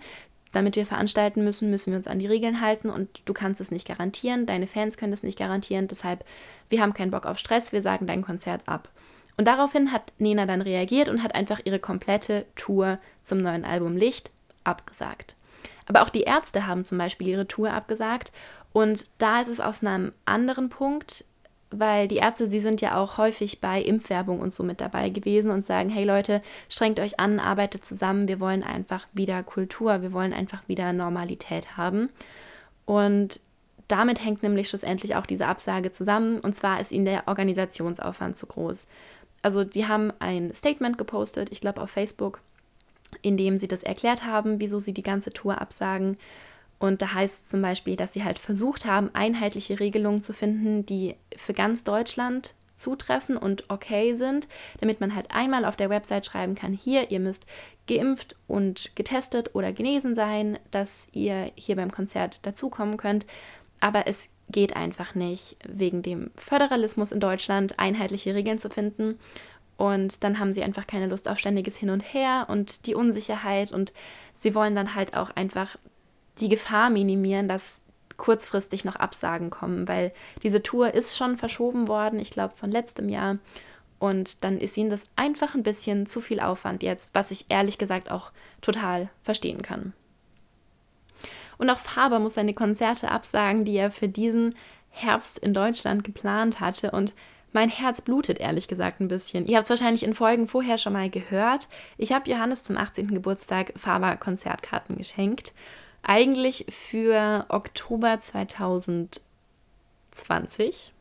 Damit 0.54 0.76
wir 0.76 0.86
veranstalten 0.86 1.44
müssen, 1.44 1.70
müssen 1.70 1.92
wir 1.92 1.98
uns 1.98 2.08
an 2.08 2.20
die 2.20 2.28
Regeln 2.28 2.62
halten 2.62 2.90
und 2.90 3.22
du 3.26 3.34
kannst 3.34 3.60
es 3.60 3.72
nicht 3.72 3.88
garantieren, 3.88 4.46
deine 4.46 4.68
Fans 4.68 4.98
können 4.98 5.12
es 5.12 5.24
nicht 5.24 5.38
garantieren, 5.38 5.88
deshalb, 5.88 6.24
wir 6.70 6.80
haben 6.80 6.94
keinen 6.94 7.12
Bock 7.12 7.26
auf 7.26 7.40
Stress, 7.40 7.74
wir 7.74 7.82
sagen 7.82 8.08
dein 8.08 8.22
Konzert 8.22 8.62
ab. 8.68 8.88
Und 9.36 9.48
daraufhin 9.48 9.92
hat 9.92 10.14
Nena 10.20 10.46
dann 10.46 10.62
reagiert 10.62 11.10
und 11.10 11.24
hat 11.24 11.34
einfach 11.34 11.60
ihre 11.66 11.80
komplette 11.80 12.46
Tour 12.56 13.00
zum 13.24 13.40
neuen 13.40 13.66
Album 13.66 13.98
Licht 13.98 14.30
abgesagt. 14.64 15.36
Aber 15.88 16.04
auch 16.04 16.10
die 16.10 16.22
Ärzte 16.22 16.68
haben 16.68 16.86
zum 16.86 17.00
Beispiel 17.00 17.28
ihre 17.28 17.48
Tour 17.48 17.72
abgesagt 17.74 18.32
und 18.74 19.06
da 19.18 19.42
ist 19.42 19.48
es 19.48 19.60
aus 19.60 19.84
einem 19.84 20.14
anderen 20.26 20.70
Punkt 20.70 21.26
weil 21.80 22.08
die 22.08 22.18
Ärzte, 22.18 22.48
sie 22.48 22.60
sind 22.60 22.82
ja 22.82 22.98
auch 22.98 23.18
häufig 23.18 23.62
bei 23.62 23.82
Impfwerbung 23.82 24.39
und 24.39 24.53
so 24.53 24.63
mit 24.63 24.82
dabei 24.82 25.10
gewesen 25.10 25.51
und 25.51 25.65
sagen, 25.65 25.89
hey 25.89 26.03
Leute, 26.03 26.42
strengt 26.70 27.00
euch 27.00 27.20
an, 27.20 27.39
arbeitet 27.39 27.86
zusammen, 27.86 28.27
wir 28.27 28.39
wollen 28.39 28.63
einfach 28.63 29.08
wieder 29.13 29.44
Kultur, 29.44 30.01
wir 30.01 30.13
wollen 30.13 30.34
einfach 30.34 30.68
wieder 30.68 30.94
Normalität 30.94 31.77
haben. 31.77 32.10
Und 32.86 33.39
damit 33.88 34.24
hängt 34.24 34.44
nämlich 34.44 34.70
schlussendlich 34.70 35.15
auch 35.15 35.25
diese 35.25 35.48
Absage 35.48 35.92
zusammen, 35.92 36.39
und 36.39 36.56
zwar 36.56 36.80
ist 36.80 36.92
ihnen 36.92 37.06
der 37.06 37.27
Organisationsaufwand 37.27 38.38
zu 38.38 38.48
groß. 38.48 38.88
Also 39.42 39.63
die 39.63 39.88
haben 39.88 40.12
ein 40.20 40.53
Statement 40.56 40.98
gepostet, 40.98 41.51
ich 41.51 41.62
glaube 41.62 41.82
auf 41.82 41.92
Facebook, 41.92 42.39
in 43.22 43.38
dem 43.38 43.58
sie 43.58 43.68
das 43.68 43.84
erklärt 43.84 44.25
haben, 44.25 44.60
wieso 44.60 44.80
sie 44.80 44.94
die 44.94 45.03
ganze 45.03 45.32
Tour 45.32 45.62
absagen 45.62 46.18
und 46.84 47.02
da 47.02 47.13
heißt 47.13 47.44
es 47.44 47.48
zum 47.48 47.62
Beispiel, 47.62 47.96
dass 47.96 48.12
sie 48.12 48.25
halt 48.25 48.40
versucht 48.40 48.84
haben, 48.86 49.10
einheitliche 49.13 49.80
Regelungen 49.80 50.22
zu 50.22 50.34
finden, 50.34 50.86
die 50.86 51.16
für 51.34 51.54
ganz 51.54 51.86
Deutschland 51.86 52.56
zutreffen 52.75 53.38
und 53.38 53.70
okay 53.70 54.16
sind, 54.16 54.50
damit 54.82 55.00
man 55.00 55.16
halt 55.16 55.32
einmal 55.32 55.63
auf 55.63 55.78
der 55.78 55.90
Website 55.90 56.25
schreiben 56.25 56.56
kann, 56.56 56.74
hier, 56.74 57.10
ihr 57.10 57.22
müsst 57.22 57.46
geimpft 57.88 58.36
und 58.48 58.94
getestet 58.98 59.56
oder 59.56 59.72
genesen 59.72 60.13
sein, 60.13 60.60
dass 60.72 61.08
ihr 61.13 61.54
hier 61.56 61.78
beim 61.78 61.90
Konzert 61.90 62.46
dazukommen 62.46 62.98
könnt. 62.98 63.25
Aber 63.80 64.06
es 64.06 64.28
geht 64.50 64.75
einfach 64.75 65.16
nicht, 65.16 65.56
wegen 65.66 66.02
dem 66.02 66.32
Föderalismus 66.36 67.13
in 67.13 67.22
Deutschland 67.22 67.80
einheitliche 67.80 68.36
Regeln 68.36 68.60
zu 68.60 68.70
finden. 68.70 69.20
Und 69.78 70.22
dann 70.25 70.38
haben 70.38 70.52
sie 70.52 70.63
einfach 70.63 70.86
keine 70.86 71.08
Lust 71.08 71.30
auf 71.30 71.40
ständiges 71.40 71.78
Hin 71.78 71.92
und 71.92 72.02
Her 72.02 72.48
und 72.50 72.88
die 72.88 72.96
Unsicherheit 72.96 73.72
und 73.72 73.94
sie 74.34 74.54
wollen 74.54 74.75
dann 74.75 74.96
halt 74.96 75.16
auch 75.16 75.30
einfach 75.38 75.78
die 76.40 76.50
Gefahr 76.50 76.90
minimieren, 76.90 77.48
dass 77.48 77.80
kurzfristig 78.18 78.86
noch 78.86 78.96
Absagen 78.96 79.50
kommen, 79.50 79.88
weil 79.88 80.12
diese 80.44 80.63
Tour 80.63 80.94
ist 80.94 81.18
schon 81.18 81.38
verschoben 81.38 81.88
worden, 81.88 82.20
ich 82.20 82.32
glaube 82.32 82.54
von 82.56 82.72
letztem 82.72 83.10
Jahr. 83.10 83.38
Und 84.00 84.44
dann 84.44 84.60
ist 84.60 84.75
ihnen 84.78 84.90
das 84.90 85.06
einfach 85.16 85.56
ein 85.56 85.63
bisschen 85.63 86.06
zu 86.06 86.20
viel 86.20 86.40
Aufwand 86.40 86.84
jetzt, 86.84 87.16
was 87.16 87.32
ich 87.32 87.46
ehrlich 87.50 87.78
gesagt 87.78 88.12
auch 88.12 88.32
total 88.62 89.10
verstehen 89.24 89.62
kann. 89.62 89.94
Und 91.58 91.70
auch 91.70 91.80
Faber 91.80 92.20
muss 92.20 92.34
seine 92.34 92.54
Konzerte 92.54 93.10
absagen, 93.12 93.63
die 93.63 93.75
er 93.75 93.92
für 93.92 94.10
diesen 94.10 94.56
Herbst 94.90 95.40
in 95.40 95.54
Deutschland 95.54 96.04
geplant 96.04 96.60
hatte. 96.60 96.92
Und 96.92 97.13
mein 97.54 97.70
Herz 97.70 98.02
blutet 98.02 98.40
ehrlich 98.40 98.68
gesagt 98.68 99.00
ein 99.00 99.08
bisschen. 99.08 99.48
Ihr 99.48 99.58
habt 99.58 99.66
es 99.66 99.70
wahrscheinlich 99.70 100.04
in 100.04 100.16
Folgen 100.16 100.48
vorher 100.48 100.78
schon 100.78 100.94
mal 100.94 101.10
gehört. 101.10 101.68
Ich 101.98 102.12
habe 102.12 102.30
Johannes 102.30 102.63
zum 102.63 102.78
18. 102.78 103.08
Geburtstag 103.08 103.72
Faber 103.78 104.18
Konzertkarten 104.18 104.98
geschenkt 104.98 105.54
eigentlich 106.04 106.68
für 106.70 107.46
Oktober 107.50 108.20
2020. 108.20 110.94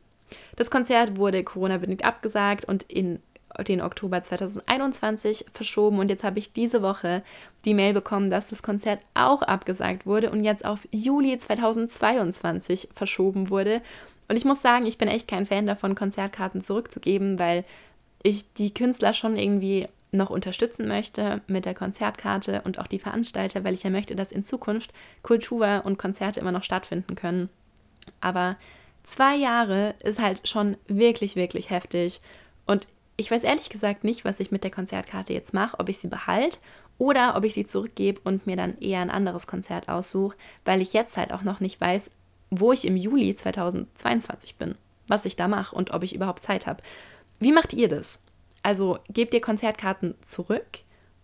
Das 0.57 0.71
Konzert 0.71 1.19
wurde 1.19 1.45
Corona-bedingt 1.45 2.03
abgesagt 2.05 2.65
und 2.65 2.85
in 2.85 3.21
den 3.67 3.83
Oktober 3.83 4.23
2021 4.23 5.45
verschoben 5.53 5.99
und 5.99 6.09
jetzt 6.09 6.25
habe 6.25 6.39
ich 6.39 6.55
diese 6.55 6.81
Woche 6.81 7.23
die 7.65 7.75
Mail 7.75 7.93
bekommen, 7.93 8.31
dass 8.31 8.49
das 8.49 8.63
Konzert 8.63 9.01
auch 9.15 9.43
abgesagt 9.43 10.07
wurde 10.07 10.31
und 10.31 10.43
jetzt 10.43 10.65
auf 10.65 10.89
Juli 10.91 11.37
2022 11.37 12.89
verschoben 12.95 13.51
wurde. 13.51 13.83
Und 14.29 14.37
ich 14.37 14.47
muss 14.47 14.63
sagen, 14.63 14.87
ich 14.87 14.99
bin 14.99 15.09
echt 15.09 15.29
kein 15.29 15.45
Fan 15.45 15.67
davon, 15.67 15.95
Konzertkarten 15.95 16.63
zurückzugeben, 16.63 17.39
weil 17.39 17.67
ich 18.23 18.51
die 18.55 18.73
Künstler 18.73 19.13
schon 19.13 19.37
irgendwie 19.37 19.87
noch 20.13 20.31
unterstützen 20.31 20.87
möchte 20.87 21.41
mit 21.47 21.65
der 21.65 21.75
Konzertkarte 21.75 22.63
und 22.63 22.79
auch 22.79 22.87
die 22.87 22.99
Veranstalter, 22.99 23.65
weil 23.65 23.75
ich 23.75 23.83
ja 23.83 23.91
möchte, 23.91 24.15
dass 24.15 24.31
in 24.31 24.45
Zukunft 24.45 24.93
Kultur 25.23 25.83
und 25.85 25.99
Konzerte 25.99 26.41
immer 26.41 26.53
noch 26.53 26.65
stattfinden 26.65 27.15
können. 27.15 27.49
Aber 28.21 28.57
zwei 29.05 29.37
Jahre 29.37 29.95
ist 30.03 30.21
halt 30.21 30.47
schon 30.47 30.77
wirklich, 30.87 31.35
wirklich 31.35 31.71
heftig. 31.71 32.21
Und 32.67 32.87
ich 33.17 33.31
weiß 33.31 33.43
ehrlich 33.43 33.71
gesagt 33.71 34.05
nicht, 34.05 34.25
was 34.25 34.41
ich 34.41 34.51
mit 34.51 34.65
der 34.65 34.71
Konzertkarte 34.71 35.33
jetzt 35.33 35.55
mache, 35.55 35.79
ob 35.81 35.89
ich 35.89 35.99
sie 35.99 36.09
behalte 36.09 36.59
oder 36.99 37.37
ob 37.37 37.45
ich 37.45 37.55
sie 37.55 37.67
zurückgebe 37.67 38.21
und 38.25 38.47
mir 38.47 38.57
dann 38.57 38.79
eher 38.79 39.01
ein 39.01 39.11
anderes 39.11 39.47
Konzert 39.47 39.89
aussuche, 39.89 40.37
weil 40.65 40.81
ich 40.81 40.93
jetzt 40.93 41.17
halt 41.17 41.33
auch 41.33 41.43
noch 41.43 41.61
nicht 41.61 41.81
weiß, 41.81 42.11
wo 42.51 42.73
ich 42.73 42.85
im 42.85 42.97
Juli 42.97 43.35
2022 43.35 44.57
bin, 44.57 44.75
was 45.09 45.25
ich 45.25 45.37
da 45.37 45.49
mache 45.49 45.75
und 45.75 45.93
ob 45.93 46.03
ich 46.03 46.15
überhaupt 46.15 46.43
Zeit 46.43 46.67
habe. 46.67 46.83
Wie 47.41 47.53
macht 47.53 47.73
ihr 47.73 47.89
das? 47.89 48.21
Also 48.63 48.99
gebt 49.09 49.35
ihr 49.35 49.41
Konzertkarten 49.41 50.15
zurück 50.23 50.81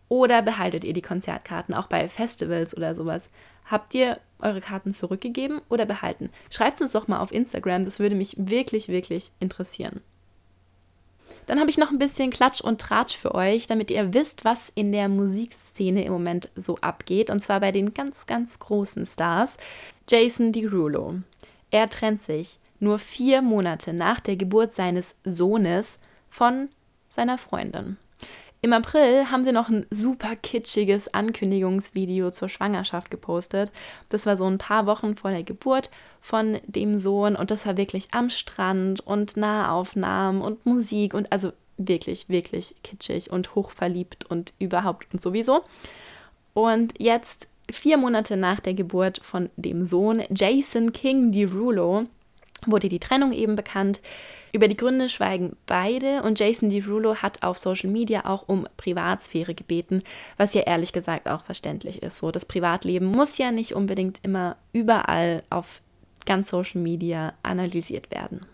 oder 0.08 0.42
behaltet 0.42 0.84
ihr 0.84 0.92
die 0.92 1.02
Konzertkarten 1.02 1.74
auch 1.74 1.86
bei 1.86 2.08
Festivals 2.08 2.76
oder 2.76 2.94
sowas? 2.94 3.28
Habt 3.66 3.94
ihr 3.94 4.18
eure 4.40 4.60
Karten 4.60 4.94
zurückgegeben 4.94 5.60
oder 5.68 5.84
behalten? 5.84 6.30
Schreibt 6.50 6.80
uns 6.80 6.92
doch 6.92 7.06
mal 7.06 7.20
auf 7.20 7.32
Instagram, 7.32 7.84
das 7.84 7.98
würde 7.98 8.14
mich 8.14 8.34
wirklich, 8.38 8.88
wirklich 8.88 9.30
interessieren. 9.40 10.00
Dann 11.46 11.60
habe 11.60 11.70
ich 11.70 11.78
noch 11.78 11.90
ein 11.90 11.98
bisschen 11.98 12.30
Klatsch 12.30 12.60
und 12.60 12.80
Tratsch 12.80 13.16
für 13.16 13.34
euch, 13.34 13.66
damit 13.66 13.90
ihr 13.90 14.12
wisst, 14.12 14.44
was 14.44 14.70
in 14.74 14.92
der 14.92 15.08
Musikszene 15.08 16.04
im 16.04 16.12
Moment 16.12 16.50
so 16.56 16.76
abgeht. 16.76 17.30
Und 17.30 17.40
zwar 17.40 17.60
bei 17.60 17.72
den 17.72 17.94
ganz, 17.94 18.26
ganz 18.26 18.58
großen 18.58 19.06
Stars. 19.06 19.56
Jason 20.08 20.52
Derulo. 20.52 21.14
Er 21.70 21.88
trennt 21.88 22.22
sich 22.22 22.58
nur 22.80 22.98
vier 22.98 23.40
Monate 23.40 23.94
nach 23.94 24.20
der 24.20 24.36
Geburt 24.36 24.74
seines 24.74 25.14
Sohnes 25.24 25.98
von 26.28 26.68
seiner 27.08 27.38
Freundin. 27.38 27.96
Im 28.60 28.72
April 28.72 29.30
haben 29.30 29.44
sie 29.44 29.52
noch 29.52 29.68
ein 29.68 29.86
super 29.90 30.34
kitschiges 30.34 31.14
Ankündigungsvideo 31.14 32.32
zur 32.32 32.48
Schwangerschaft 32.48 33.08
gepostet. 33.08 33.70
Das 34.08 34.26
war 34.26 34.36
so 34.36 34.46
ein 34.46 34.58
paar 34.58 34.86
Wochen 34.86 35.16
vor 35.16 35.30
der 35.30 35.44
Geburt 35.44 35.90
von 36.20 36.58
dem 36.66 36.98
Sohn 36.98 37.36
und 37.36 37.52
das 37.52 37.66
war 37.66 37.76
wirklich 37.76 38.08
am 38.10 38.30
Strand 38.30 39.00
und 39.06 39.36
Nahaufnahmen 39.36 40.42
und 40.42 40.66
Musik 40.66 41.14
und 41.14 41.30
also 41.30 41.52
wirklich, 41.76 42.28
wirklich 42.28 42.74
kitschig 42.82 43.30
und 43.30 43.54
hochverliebt 43.54 44.26
und 44.28 44.52
überhaupt 44.58 45.06
und 45.12 45.22
sowieso. 45.22 45.62
Und 46.52 46.94
jetzt, 46.98 47.46
vier 47.70 47.96
Monate 47.96 48.36
nach 48.36 48.58
der 48.58 48.74
Geburt 48.74 49.20
von 49.22 49.50
dem 49.56 49.84
Sohn 49.84 50.24
Jason 50.30 50.92
King 50.92 51.30
Derulo, 51.30 52.04
wurde 52.66 52.88
die 52.88 52.98
Trennung 52.98 53.30
eben 53.32 53.54
bekannt. 53.54 54.00
Über 54.52 54.68
die 54.68 54.76
Gründe 54.76 55.08
schweigen 55.08 55.56
beide 55.66 56.22
und 56.22 56.38
Jason 56.38 56.70
Derulo 56.70 57.16
hat 57.16 57.42
auf 57.42 57.58
Social 57.58 57.90
Media 57.90 58.24
auch 58.24 58.48
um 58.48 58.66
Privatsphäre 58.76 59.54
gebeten, 59.54 60.02
was 60.36 60.54
ja 60.54 60.62
ehrlich 60.62 60.92
gesagt 60.92 61.28
auch 61.28 61.44
verständlich 61.44 62.02
ist. 62.02 62.18
So, 62.18 62.30
das 62.30 62.44
Privatleben 62.44 63.06
muss 63.06 63.38
ja 63.38 63.50
nicht 63.50 63.74
unbedingt 63.74 64.20
immer 64.22 64.56
überall 64.72 65.42
auf 65.50 65.82
ganz 66.26 66.50
Social 66.50 66.80
Media 66.80 67.34
analysiert 67.42 68.10
werden. 68.10 68.46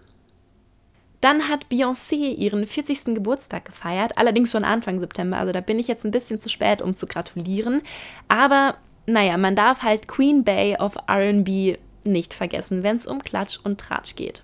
Dann 1.21 1.49
hat 1.49 1.69
Beyoncé 1.73 2.35
ihren 2.37 2.67
40. 2.67 3.07
Geburtstag 3.07 3.65
gefeiert, 3.65 4.19
allerdings 4.19 4.53
schon 4.53 4.63
Anfang 4.63 5.01
September, 5.01 5.39
also 5.39 5.53
da 5.53 5.63
bin 5.63 5.79
ich 5.79 5.89
jetzt 5.89 6.05
ein 6.05 6.11
bisschen 6.11 6.39
zu 6.39 6.51
spät, 6.51 6.83
um 6.83 6.93
zu 6.93 7.07
gratulieren. 7.07 7.81
Aber 8.29 8.77
naja, 9.07 9.39
man 9.39 9.57
darf 9.57 9.83
halt 9.83 10.07
Queen 10.07 10.45
Bay 10.45 10.77
of 10.77 10.97
RB 11.11 11.79
nicht 12.05 12.35
vergessen, 12.35 12.83
wenn 12.83 12.97
es 12.97 13.07
um 13.07 13.23
Klatsch 13.23 13.59
und 13.63 13.81
Tratsch 13.81 14.17
geht. 14.17 14.43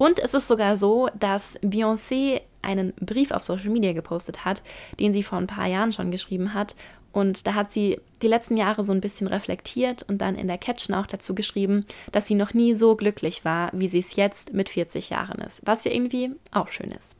Und 0.00 0.18
es 0.18 0.32
ist 0.32 0.48
sogar 0.48 0.78
so, 0.78 1.10
dass 1.18 1.60
Beyoncé 1.60 2.40
einen 2.62 2.94
Brief 3.00 3.32
auf 3.32 3.44
Social 3.44 3.68
Media 3.68 3.92
gepostet 3.92 4.46
hat, 4.46 4.62
den 4.98 5.12
sie 5.12 5.22
vor 5.22 5.36
ein 5.36 5.46
paar 5.46 5.66
Jahren 5.66 5.92
schon 5.92 6.10
geschrieben 6.10 6.54
hat. 6.54 6.74
Und 7.12 7.46
da 7.46 7.52
hat 7.52 7.70
sie 7.70 8.00
die 8.22 8.26
letzten 8.26 8.56
Jahre 8.56 8.82
so 8.82 8.92
ein 8.92 9.02
bisschen 9.02 9.26
reflektiert 9.26 10.02
und 10.08 10.22
dann 10.22 10.36
in 10.36 10.48
der 10.48 10.56
Caption 10.56 10.96
auch 10.96 11.06
dazu 11.06 11.34
geschrieben, 11.34 11.84
dass 12.12 12.26
sie 12.26 12.34
noch 12.34 12.54
nie 12.54 12.74
so 12.74 12.96
glücklich 12.96 13.44
war, 13.44 13.68
wie 13.74 13.88
sie 13.88 13.98
es 13.98 14.16
jetzt 14.16 14.54
mit 14.54 14.70
40 14.70 15.10
Jahren 15.10 15.42
ist. 15.42 15.60
Was 15.66 15.84
ja 15.84 15.92
irgendwie 15.92 16.30
auch 16.50 16.68
schön 16.68 16.92
ist. 16.92 17.19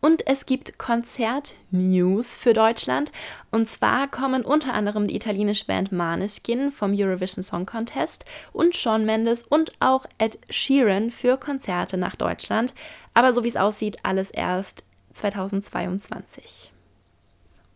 Und 0.00 0.26
es 0.26 0.46
gibt 0.46 0.78
Konzert-News 0.78 2.36
für 2.36 2.54
Deutschland. 2.54 3.10
Und 3.50 3.68
zwar 3.68 4.08
kommen 4.08 4.44
unter 4.44 4.72
anderem 4.72 5.08
die 5.08 5.16
italienische 5.16 5.66
Band 5.66 5.90
Maneskin 5.90 6.70
vom 6.70 6.94
Eurovision 6.96 7.42
Song 7.42 7.66
Contest 7.66 8.24
und 8.52 8.76
Shawn 8.76 9.04
Mendes 9.04 9.42
und 9.42 9.72
auch 9.80 10.06
Ed 10.18 10.38
Sheeran 10.50 11.10
für 11.10 11.36
Konzerte 11.36 11.96
nach 11.96 12.14
Deutschland. 12.14 12.74
Aber 13.12 13.32
so 13.32 13.42
wie 13.42 13.48
es 13.48 13.56
aussieht, 13.56 13.98
alles 14.04 14.30
erst 14.30 14.84
2022. 15.14 16.72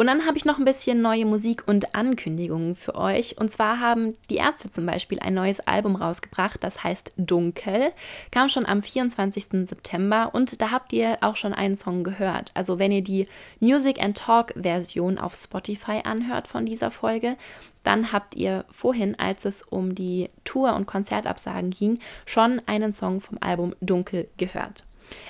Und 0.02 0.08
dann 0.08 0.26
habe 0.26 0.36
ich 0.36 0.44
noch 0.44 0.58
ein 0.58 0.64
bisschen 0.64 1.00
neue 1.00 1.24
Musik 1.24 1.62
und 1.68 1.94
Ankündigungen 1.94 2.74
für 2.74 2.96
euch. 2.96 3.38
Und 3.38 3.52
zwar 3.52 3.78
haben 3.78 4.16
die 4.30 4.38
Ärzte 4.38 4.68
zum 4.68 4.84
Beispiel 4.84 5.20
ein 5.20 5.32
neues 5.32 5.60
Album 5.60 5.94
rausgebracht, 5.94 6.64
das 6.64 6.82
heißt 6.82 7.12
Dunkel. 7.18 7.92
Kam 8.32 8.48
schon 8.48 8.66
am 8.66 8.82
24. 8.82 9.68
September 9.68 10.30
und 10.32 10.60
da 10.60 10.72
habt 10.72 10.92
ihr 10.92 11.18
auch 11.20 11.36
schon 11.36 11.54
einen 11.54 11.76
Song 11.76 12.02
gehört. 12.02 12.50
Also 12.54 12.80
wenn 12.80 12.90
ihr 12.90 13.04
die 13.04 13.28
Music 13.60 14.02
and 14.02 14.18
Talk 14.18 14.52
Version 14.60 15.18
auf 15.18 15.36
Spotify 15.36 16.00
anhört 16.02 16.48
von 16.48 16.66
dieser 16.66 16.90
Folge, 16.90 17.36
dann 17.84 18.10
habt 18.10 18.34
ihr 18.34 18.64
vorhin, 18.72 19.16
als 19.20 19.44
es 19.44 19.62
um 19.62 19.94
die 19.94 20.30
Tour- 20.42 20.74
und 20.74 20.86
Konzertabsagen 20.86 21.70
ging, 21.70 22.00
schon 22.26 22.60
einen 22.66 22.92
Song 22.92 23.20
vom 23.20 23.38
Album 23.40 23.76
Dunkel 23.80 24.26
gehört. 24.36 24.82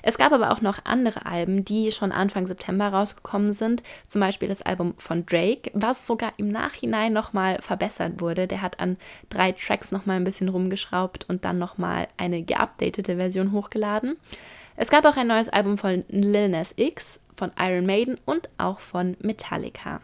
Es 0.03 0.19
gab 0.19 0.33
aber 0.33 0.51
auch 0.51 0.61
noch 0.61 0.85
andere 0.85 1.27
Alben, 1.27 1.65
die 1.65 1.93
schon 1.93 2.12
Anfang 2.12 2.47
September 2.47 2.89
rausgekommen 2.89 3.53
sind. 3.53 3.83
Zum 4.07 4.21
Beispiel 4.21 4.49
das 4.49 4.62
Album 4.62 4.95
von 4.99 5.27
Drake, 5.27 5.71
was 5.75 6.07
sogar 6.07 6.33
im 6.37 6.49
Nachhinein 6.49 7.12
nochmal 7.12 7.61
verbessert 7.61 8.21
wurde. 8.21 8.47
Der 8.47 8.62
hat 8.62 8.81
an 8.81 8.97
drei 9.31 9.53
Tracks 9.53 9.93
nochmal 9.93 10.17
ein 10.17 10.25
bisschen 10.25 10.49
rumgeschraubt 10.49 11.29
und 11.29 11.45
dann 11.45 11.59
nochmal 11.59 12.09
eine 12.17 12.43
geupdatete 12.43 13.17
Version 13.17 13.53
hochgeladen. 13.53 14.17
Es 14.77 14.91
gab 14.91 15.05
auch 15.05 15.17
ein 15.17 15.27
neues 15.27 15.49
Album 15.49 15.79
von 15.79 16.05
Lil 16.09 16.49
Nas 16.49 16.73
X, 16.77 17.21
von 17.37 17.53
Iron 17.59 17.87
Maiden 17.87 18.19
und 18.25 18.49
auch 18.59 18.81
von 18.81 19.17
Metallica. 19.21 20.01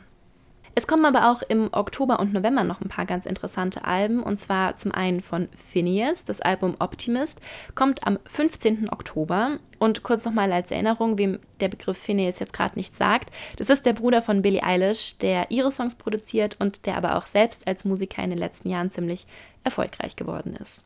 Es 0.79 0.87
kommen 0.87 1.07
aber 1.07 1.33
auch 1.33 1.43
im 1.43 1.71
Oktober 1.73 2.21
und 2.21 2.33
November 2.33 2.63
noch 2.63 2.81
ein 2.81 2.89
paar 2.89 3.05
ganz 3.05 3.27
interessante 3.27 3.85
Alben. 3.85 4.23
Und 4.23 4.39
zwar 4.39 4.77
zum 4.77 4.93
einen 4.93 5.23
von 5.23 5.49
Phineas, 5.73 6.25
das 6.25 6.41
Album 6.41 6.77
Optimist, 6.79 7.41
kommt 7.75 8.07
am 8.07 8.21
15. 8.27 8.89
Oktober. 8.89 9.59
Und 9.81 10.05
kurz 10.05 10.25
nochmal 10.25 10.53
als 10.53 10.71
Erinnerung, 10.71 11.19
wem 11.19 11.41
der 11.59 11.67
Begriff 11.67 11.99
Phineas 11.99 12.39
jetzt 12.39 12.53
gerade 12.53 12.79
nicht 12.79 12.97
sagt. 12.97 13.35
Das 13.57 13.71
ist 13.71 13.87
der 13.87 13.93
Bruder 13.93 14.23
von 14.23 14.41
Billie 14.41 14.63
Eilish, 14.63 15.19
der 15.19 15.51
ihre 15.51 15.73
Songs 15.73 15.97
produziert 15.97 16.55
und 16.61 16.87
der 16.87 16.97
aber 16.97 17.17
auch 17.17 17.27
selbst 17.27 17.67
als 17.67 17.85
Musiker 17.85 18.23
in 18.23 18.31
den 18.31 18.39
letzten 18.39 18.71
Jahren 18.71 18.93
ziemlich 18.93 19.27
erfolgreich 19.65 20.15
geworden 20.15 20.55
ist. 20.55 20.85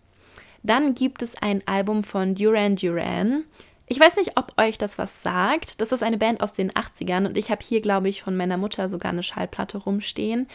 Dann 0.63 0.95
gibt 0.95 1.21
es 1.21 1.35
ein 1.37 1.61
Album 1.67 2.03
von 2.03 2.35
Duran 2.35 2.77
Duran. 2.77 3.45
Ich 3.87 3.99
weiß 4.01 4.17
nicht, 4.17 4.37
ob 4.37 4.59
euch 4.59 4.79
das 4.79 4.99
was 4.99 5.23
sagt. 5.23 5.81
Das 5.81 5.93
ist 5.93 6.03
eine 6.03 6.19
Band 6.19 6.41
aus 6.41 6.53
den 6.53 6.71
80ern 6.73 7.27
und 7.27 7.37
ich 7.37 7.51
habe 7.51 7.63
hier, 7.63 7.81
glaube 7.81 8.09
ich, 8.09 8.23
von 8.23 8.37
meiner 8.37 8.57
Mutter 8.57 8.89
sogar 8.89 9.13
eine 9.13 9.23
Schallplatte 9.23 9.79
rumstehen. 9.79 10.49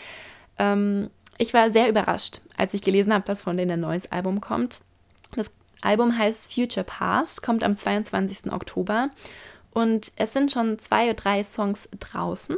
Ähm, 0.57 1.09
ich 1.37 1.53
war 1.53 1.71
sehr 1.71 1.89
überrascht, 1.89 2.41
als 2.55 2.73
ich 2.73 2.81
gelesen 2.81 3.13
habe, 3.13 3.25
dass 3.25 3.43
von 3.43 3.57
denen 3.57 3.71
ein 3.71 3.79
neues 3.79 4.11
Album 4.11 4.41
kommt. 4.41 4.81
Das 5.35 5.51
Album 5.81 6.17
heißt 6.17 6.51
Future 6.53 6.83
Past, 6.83 7.43
kommt 7.43 7.63
am 7.63 7.77
22. 7.77 8.51
Oktober 8.51 9.09
und 9.71 10.11
es 10.15 10.33
sind 10.33 10.51
schon 10.51 10.79
zwei 10.79 11.05
oder 11.05 11.13
drei 11.13 11.43
Songs 11.43 11.87
draußen 11.99 12.57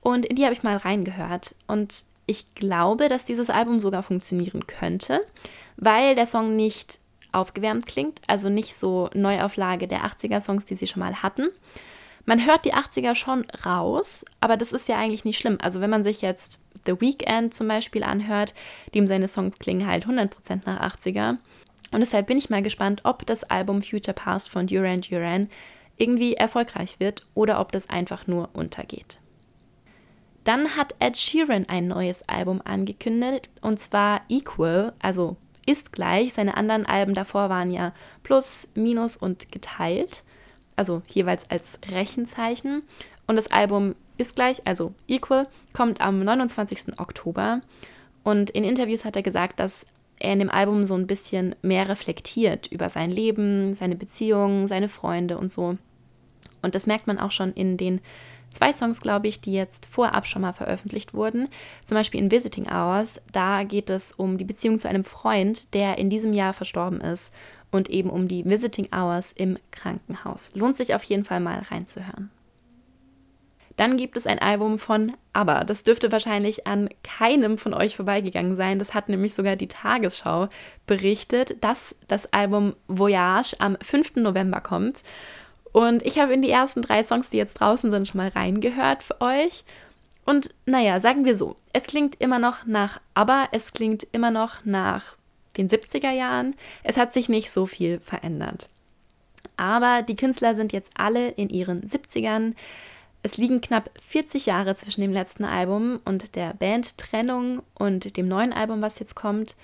und 0.00 0.26
in 0.26 0.36
die 0.36 0.44
habe 0.44 0.52
ich 0.52 0.62
mal 0.62 0.76
reingehört 0.76 1.54
und 1.66 2.04
ich 2.26 2.54
glaube, 2.54 3.08
dass 3.08 3.26
dieses 3.26 3.50
Album 3.50 3.80
sogar 3.80 4.02
funktionieren 4.02 4.66
könnte, 4.66 5.20
weil 5.76 6.14
der 6.14 6.26
Song 6.26 6.56
nicht 6.56 6.98
aufgewärmt 7.34 7.86
klingt, 7.86 8.20
also 8.26 8.48
nicht 8.48 8.76
so 8.76 9.10
Neuauflage 9.14 9.88
der 9.88 10.04
80er-Songs, 10.04 10.64
die 10.66 10.76
sie 10.76 10.86
schon 10.86 11.00
mal 11.00 11.22
hatten. 11.22 11.48
Man 12.26 12.46
hört 12.46 12.64
die 12.64 12.74
80er 12.74 13.14
schon 13.14 13.44
raus, 13.66 14.24
aber 14.40 14.56
das 14.56 14.72
ist 14.72 14.88
ja 14.88 14.96
eigentlich 14.96 15.24
nicht 15.24 15.38
schlimm. 15.38 15.58
Also 15.60 15.80
wenn 15.80 15.90
man 15.90 16.04
sich 16.04 16.22
jetzt 16.22 16.58
The 16.86 17.00
Weeknd 17.00 17.54
zum 17.54 17.68
Beispiel 17.68 18.02
anhört, 18.02 18.54
dem 18.94 19.06
seine 19.06 19.28
Songs 19.28 19.58
klingen 19.58 19.86
halt 19.86 20.06
100% 20.06 20.62
nach 20.64 20.94
80er. 20.94 21.36
Und 21.92 22.00
deshalb 22.00 22.26
bin 22.26 22.38
ich 22.38 22.50
mal 22.50 22.62
gespannt, 22.62 23.02
ob 23.04 23.26
das 23.26 23.44
Album 23.44 23.82
Future 23.82 24.14
Past 24.14 24.48
von 24.48 24.66
Duran 24.66 25.02
Duran 25.02 25.48
irgendwie 25.96 26.34
erfolgreich 26.34 26.98
wird 26.98 27.26
oder 27.34 27.60
ob 27.60 27.72
das 27.72 27.88
einfach 27.88 28.26
nur 28.26 28.48
untergeht. 28.52 29.18
Dann 30.44 30.76
hat 30.76 30.94
Ed 30.98 31.16
Sheeran 31.16 31.66
ein 31.68 31.88
neues 31.88 32.28
Album 32.28 32.60
angekündigt 32.64 33.48
und 33.62 33.80
zwar 33.80 34.22
Equal, 34.28 34.92
also 34.98 35.36
ist 35.66 35.92
gleich. 35.92 36.34
Seine 36.34 36.56
anderen 36.56 36.86
Alben 36.86 37.14
davor 37.14 37.48
waren 37.48 37.70
ja 37.70 37.92
plus, 38.22 38.68
minus 38.74 39.16
und 39.16 39.50
geteilt, 39.52 40.22
also 40.76 41.02
jeweils 41.08 41.48
als 41.50 41.78
Rechenzeichen. 41.90 42.82
Und 43.26 43.36
das 43.36 43.50
Album 43.50 43.94
ist 44.18 44.34
gleich, 44.34 44.66
also 44.66 44.94
Equal, 45.08 45.48
kommt 45.72 46.00
am 46.00 46.22
29. 46.22 46.98
Oktober. 46.98 47.60
Und 48.22 48.50
in 48.50 48.64
Interviews 48.64 49.04
hat 49.04 49.16
er 49.16 49.22
gesagt, 49.22 49.60
dass 49.60 49.86
er 50.18 50.32
in 50.32 50.38
dem 50.38 50.50
Album 50.50 50.84
so 50.84 50.94
ein 50.94 51.06
bisschen 51.06 51.54
mehr 51.62 51.88
reflektiert 51.88 52.68
über 52.68 52.88
sein 52.88 53.10
Leben, 53.10 53.74
seine 53.74 53.96
Beziehungen, 53.96 54.68
seine 54.68 54.88
Freunde 54.88 55.38
und 55.38 55.52
so. 55.52 55.76
Und 56.62 56.74
das 56.74 56.86
merkt 56.86 57.06
man 57.06 57.18
auch 57.18 57.30
schon 57.30 57.52
in 57.52 57.76
den 57.76 58.00
zwei 58.54 58.72
Songs, 58.72 59.00
glaube 59.00 59.28
ich, 59.28 59.40
die 59.40 59.52
jetzt 59.52 59.86
vorab 59.86 60.26
schon 60.26 60.42
mal 60.42 60.52
veröffentlicht 60.52 61.14
wurden. 61.14 61.48
Zum 61.84 61.96
Beispiel 61.96 62.20
in 62.20 62.30
Visiting 62.30 62.66
Hours. 62.66 63.20
Da 63.32 63.64
geht 63.64 63.90
es 63.90 64.12
um 64.12 64.38
die 64.38 64.44
Beziehung 64.44 64.78
zu 64.78 64.88
einem 64.88 65.04
Freund, 65.04 65.72
der 65.74 65.98
in 65.98 66.10
diesem 66.10 66.32
Jahr 66.32 66.52
verstorben 66.52 67.00
ist. 67.00 67.32
Und 67.70 67.90
eben 67.90 68.08
um 68.08 68.28
die 68.28 68.44
Visiting 68.44 68.88
Hours 68.94 69.32
im 69.32 69.58
Krankenhaus. 69.72 70.52
Lohnt 70.54 70.76
sich 70.76 70.94
auf 70.94 71.02
jeden 71.02 71.24
Fall 71.24 71.40
mal 71.40 71.58
reinzuhören. 71.58 72.30
Dann 73.76 73.96
gibt 73.96 74.16
es 74.16 74.26
ein 74.26 74.38
Album 74.38 74.78
von 74.78 75.14
ABBA. 75.32 75.64
Das 75.64 75.82
dürfte 75.82 76.12
wahrscheinlich 76.12 76.66
an 76.66 76.88
keinem 77.02 77.58
von 77.58 77.74
euch 77.74 77.96
vorbeigegangen 77.96 78.54
sein. 78.54 78.78
Das 78.78 78.94
hat 78.94 79.08
nämlich 79.08 79.34
sogar 79.34 79.56
die 79.56 79.66
Tagesschau 79.66 80.48
berichtet, 80.86 81.56
dass 81.62 81.96
das 82.06 82.32
Album 82.32 82.74
Voyage 82.86 83.56
am 83.58 83.76
5. 83.80 84.16
November 84.16 84.60
kommt. 84.60 85.02
Und 85.74 86.06
ich 86.06 86.20
habe 86.20 86.32
in 86.32 86.40
die 86.40 86.52
ersten 86.52 86.82
drei 86.82 87.02
Songs, 87.02 87.30
die 87.30 87.36
jetzt 87.36 87.54
draußen 87.54 87.90
sind, 87.90 88.06
schon 88.06 88.18
mal 88.18 88.28
reingehört 88.28 89.02
für 89.02 89.20
euch. 89.20 89.64
Und 90.24 90.54
naja, 90.66 91.00
sagen 91.00 91.24
wir 91.24 91.36
so, 91.36 91.56
es 91.72 91.82
klingt 91.82 92.20
immer 92.20 92.38
noch 92.38 92.64
nach 92.64 93.00
aber 93.12 93.48
es 93.50 93.72
klingt 93.72 94.06
immer 94.12 94.30
noch 94.30 94.64
nach 94.64 95.16
den 95.56 95.68
70er 95.68 96.12
Jahren. 96.12 96.54
Es 96.84 96.96
hat 96.96 97.12
sich 97.12 97.28
nicht 97.28 97.50
so 97.50 97.66
viel 97.66 97.98
verändert. 97.98 98.68
Aber 99.56 100.02
die 100.02 100.14
Künstler 100.14 100.54
sind 100.54 100.72
jetzt 100.72 100.92
alle 100.94 101.30
in 101.30 101.50
ihren 101.50 101.82
70ern. 101.82 102.54
Es 103.24 103.36
liegen 103.36 103.60
knapp 103.60 103.90
40 104.08 104.46
Jahre 104.46 104.76
zwischen 104.76 105.00
dem 105.00 105.12
letzten 105.12 105.44
Album 105.44 105.98
und 106.04 106.36
der 106.36 106.54
Bandtrennung 106.54 107.64
und 107.74 108.16
dem 108.16 108.28
neuen 108.28 108.52
Album, 108.52 108.80
was 108.80 109.00
jetzt 109.00 109.16
kommt. 109.16 109.56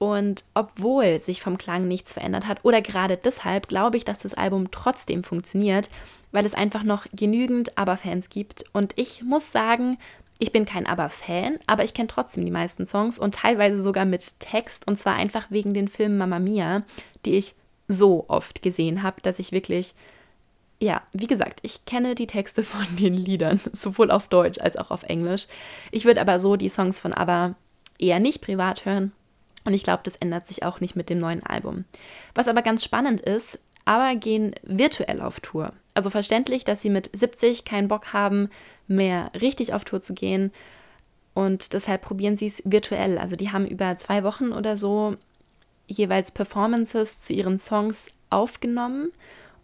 Und 0.00 0.44
obwohl 0.54 1.20
sich 1.20 1.42
vom 1.42 1.58
Klang 1.58 1.86
nichts 1.86 2.14
verändert 2.14 2.46
hat, 2.46 2.64
oder 2.64 2.80
gerade 2.80 3.18
deshalb, 3.18 3.68
glaube 3.68 3.98
ich, 3.98 4.04
dass 4.06 4.20
das 4.20 4.32
Album 4.32 4.70
trotzdem 4.70 5.22
funktioniert, 5.22 5.90
weil 6.32 6.46
es 6.46 6.54
einfach 6.54 6.84
noch 6.84 7.06
genügend 7.12 7.76
ABBA-Fans 7.76 8.30
gibt. 8.30 8.64
Und 8.72 8.94
ich 8.96 9.22
muss 9.22 9.52
sagen, 9.52 9.98
ich 10.38 10.52
bin 10.52 10.64
kein 10.64 10.86
ABBA-Fan, 10.86 11.58
aber 11.66 11.84
ich 11.84 11.92
kenne 11.92 12.08
trotzdem 12.08 12.46
die 12.46 12.50
meisten 12.50 12.86
Songs 12.86 13.18
und 13.18 13.34
teilweise 13.34 13.82
sogar 13.82 14.06
mit 14.06 14.40
Text. 14.40 14.88
Und 14.88 14.98
zwar 14.98 15.16
einfach 15.16 15.50
wegen 15.50 15.74
den 15.74 15.88
Filmen 15.88 16.16
Mamma 16.16 16.38
Mia, 16.38 16.82
die 17.26 17.34
ich 17.34 17.54
so 17.86 18.24
oft 18.28 18.62
gesehen 18.62 19.02
habe, 19.02 19.20
dass 19.20 19.38
ich 19.38 19.52
wirklich, 19.52 19.94
ja, 20.78 21.02
wie 21.12 21.26
gesagt, 21.26 21.60
ich 21.60 21.84
kenne 21.84 22.14
die 22.14 22.26
Texte 22.26 22.62
von 22.64 22.86
den 22.96 23.12
Liedern, 23.12 23.60
sowohl 23.74 24.10
auf 24.10 24.28
Deutsch 24.28 24.58
als 24.60 24.78
auch 24.78 24.90
auf 24.90 25.02
Englisch. 25.02 25.46
Ich 25.90 26.06
würde 26.06 26.22
aber 26.22 26.40
so 26.40 26.56
die 26.56 26.70
Songs 26.70 26.98
von 26.98 27.12
ABBA 27.12 27.54
eher 27.98 28.18
nicht 28.18 28.40
privat 28.40 28.86
hören, 28.86 29.12
und 29.64 29.74
ich 29.74 29.82
glaube, 29.82 30.02
das 30.04 30.16
ändert 30.16 30.46
sich 30.46 30.64
auch 30.64 30.80
nicht 30.80 30.96
mit 30.96 31.10
dem 31.10 31.18
neuen 31.18 31.44
Album. 31.44 31.84
Was 32.34 32.48
aber 32.48 32.62
ganz 32.62 32.84
spannend 32.84 33.20
ist, 33.20 33.58
aber 33.84 34.14
gehen 34.14 34.54
virtuell 34.62 35.20
auf 35.20 35.40
Tour. 35.40 35.72
Also 35.94 36.10
verständlich, 36.10 36.64
dass 36.64 36.82
sie 36.82 36.90
mit 36.90 37.10
70 37.12 37.64
keinen 37.64 37.88
Bock 37.88 38.12
haben, 38.12 38.50
mehr 38.86 39.30
richtig 39.40 39.74
auf 39.74 39.84
Tour 39.84 40.00
zu 40.00 40.14
gehen. 40.14 40.52
Und 41.34 41.72
deshalb 41.72 42.02
probieren 42.02 42.36
sie 42.36 42.46
es 42.46 42.62
virtuell. 42.64 43.18
Also 43.18 43.36
die 43.36 43.50
haben 43.50 43.66
über 43.66 43.96
zwei 43.96 44.22
Wochen 44.24 44.52
oder 44.52 44.76
so 44.76 45.16
jeweils 45.86 46.30
Performances 46.30 47.20
zu 47.20 47.32
ihren 47.32 47.58
Songs 47.58 48.06
aufgenommen 48.30 49.10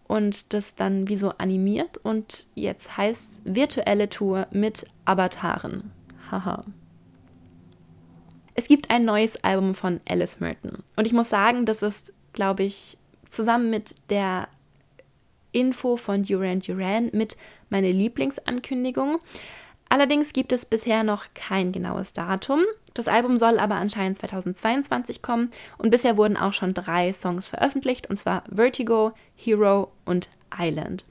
und 0.09 0.53
das 0.53 0.75
dann 0.75 1.09
wie 1.09 1.17
so 1.17 1.31
animiert. 1.39 1.99
Und 1.99 2.47
jetzt 2.55 2.97
heißt 2.97 3.41
virtuelle 3.45 4.09
Tour 4.09 4.47
mit 4.51 4.87
Avataren. 5.05 5.93
Haha. 6.31 6.65
Es 8.57 8.69
gibt 8.69 8.91
ein 8.91 9.05
neues 9.05 9.37
Album 9.45 9.75
von 9.75 10.01
Alice 10.09 10.41
Merton. 10.41 10.83
Und 10.97 11.07
ich 11.07 11.13
muss 11.13 11.29
sagen, 11.29 11.67
das 11.67 11.83
ist, 11.83 12.13
glaube 12.33 12.65
ich, 12.65 12.97
zusammen 13.31 13.69
mit 13.69 13.95
der 14.09 14.49
Info 15.53 15.97
von 15.97 16.23
Duran 16.23 16.61
Duran 16.61 17.11
mit 17.13 17.37
meine 17.69 17.93
Lieblingsankündigung. 17.93 19.19
Allerdings 19.89 20.33
gibt 20.33 20.53
es 20.53 20.65
bisher 20.65 21.05
noch 21.05 21.27
kein 21.35 21.71
genaues 21.71 22.13
Datum. 22.13 22.63
Das 22.95 23.09
Album 23.09 23.37
soll 23.39 23.59
aber 23.59 23.77
anscheinend 23.77 24.19
2022 24.19 25.21
kommen 25.21 25.51
und 25.77 25.91
bisher 25.91 26.17
wurden 26.17 26.37
auch 26.37 26.55
schon 26.55 26.75
drei 26.75 27.13
Songs 27.13 27.47
veröffentlicht, 27.49 28.09
und 28.09 28.17
zwar 28.17 28.43
Vertigo, 28.53 29.13
Hero 29.37 29.93
und 30.07 30.31
Island. 30.59 31.05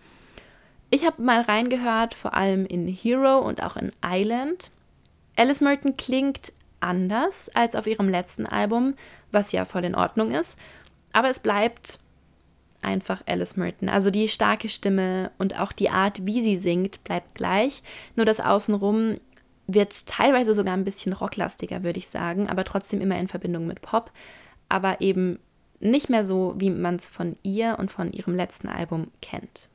Ich 0.89 1.05
habe 1.05 1.21
mal 1.21 1.41
reingehört, 1.41 2.15
vor 2.15 2.33
allem 2.33 2.65
in 2.65 2.87
Hero 2.87 3.39
und 3.39 3.61
auch 3.61 3.77
in 3.77 3.91
Island. 4.03 4.71
Alice 5.35 5.61
Merton 5.61 5.95
klingt 5.95 6.51
anders 6.85 7.49
als 7.53 7.75
auf 7.75 7.87
ihrem 7.87 8.09
letzten 8.09 8.45
Album, 8.45 8.95
was 9.31 9.51
ja 9.51 9.65
voll 9.65 9.83
in 9.83 9.95
Ordnung 9.95 10.31
ist. 10.31 10.57
Aber 11.11 11.29
es 11.29 11.39
bleibt 11.39 11.99
einfach 12.81 13.23
Alice 13.25 13.57
Merton. 13.57 13.89
Also 13.89 14.11
die 14.11 14.29
starke 14.29 14.69
Stimme 14.69 15.31
und 15.37 15.59
auch 15.59 15.71
die 15.71 15.89
Art, 15.89 16.25
wie 16.25 16.41
sie 16.41 16.57
singt, 16.57 17.03
bleibt 17.03 17.35
gleich. 17.35 17.81
Nur 18.15 18.25
das 18.25 18.39
Außenrum 18.39 19.19
wird 19.67 20.07
teilweise 20.07 20.53
sogar 20.53 20.75
ein 20.75 20.85
bisschen 20.85 21.13
rocklastiger, 21.13 21.83
würde 21.83 21.99
ich 21.99 22.07
sagen, 22.07 22.47
aber 22.47 22.63
trotzdem 22.63 23.01
immer 23.01 23.17
in 23.17 23.27
Verbindung 23.27 23.65
mit 23.65 23.81
Pop. 23.81 24.11
Aber 24.69 25.01
eben 25.01 25.39
nicht 25.79 26.09
mehr 26.09 26.25
so, 26.25 26.53
wie 26.57 26.69
man 26.69 26.95
es 26.95 27.09
von 27.09 27.35
ihr 27.43 27.77
und 27.79 27.91
von 27.91 28.11
ihrem 28.13 28.35
letzten 28.35 28.67
Album 28.67 29.11
kennt. 29.21 29.67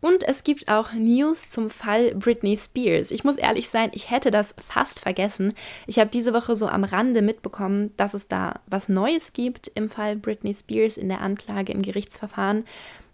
Und 0.00 0.22
es 0.22 0.44
gibt 0.44 0.68
auch 0.68 0.92
News 0.92 1.50
zum 1.50 1.70
Fall 1.70 2.14
Britney 2.14 2.56
Spears. 2.56 3.10
Ich 3.10 3.24
muss 3.24 3.36
ehrlich 3.36 3.68
sein, 3.68 3.90
ich 3.92 4.10
hätte 4.10 4.30
das 4.30 4.54
fast 4.66 5.00
vergessen. 5.00 5.54
Ich 5.86 5.98
habe 5.98 6.10
diese 6.10 6.32
Woche 6.32 6.54
so 6.54 6.68
am 6.68 6.84
Rande 6.84 7.20
mitbekommen, 7.20 7.92
dass 7.96 8.14
es 8.14 8.28
da 8.28 8.60
was 8.66 8.88
Neues 8.88 9.32
gibt 9.32 9.68
im 9.74 9.90
Fall 9.90 10.14
Britney 10.14 10.54
Spears 10.54 10.96
in 10.96 11.08
der 11.08 11.20
Anklage 11.20 11.72
im 11.72 11.82
Gerichtsverfahren. 11.82 12.64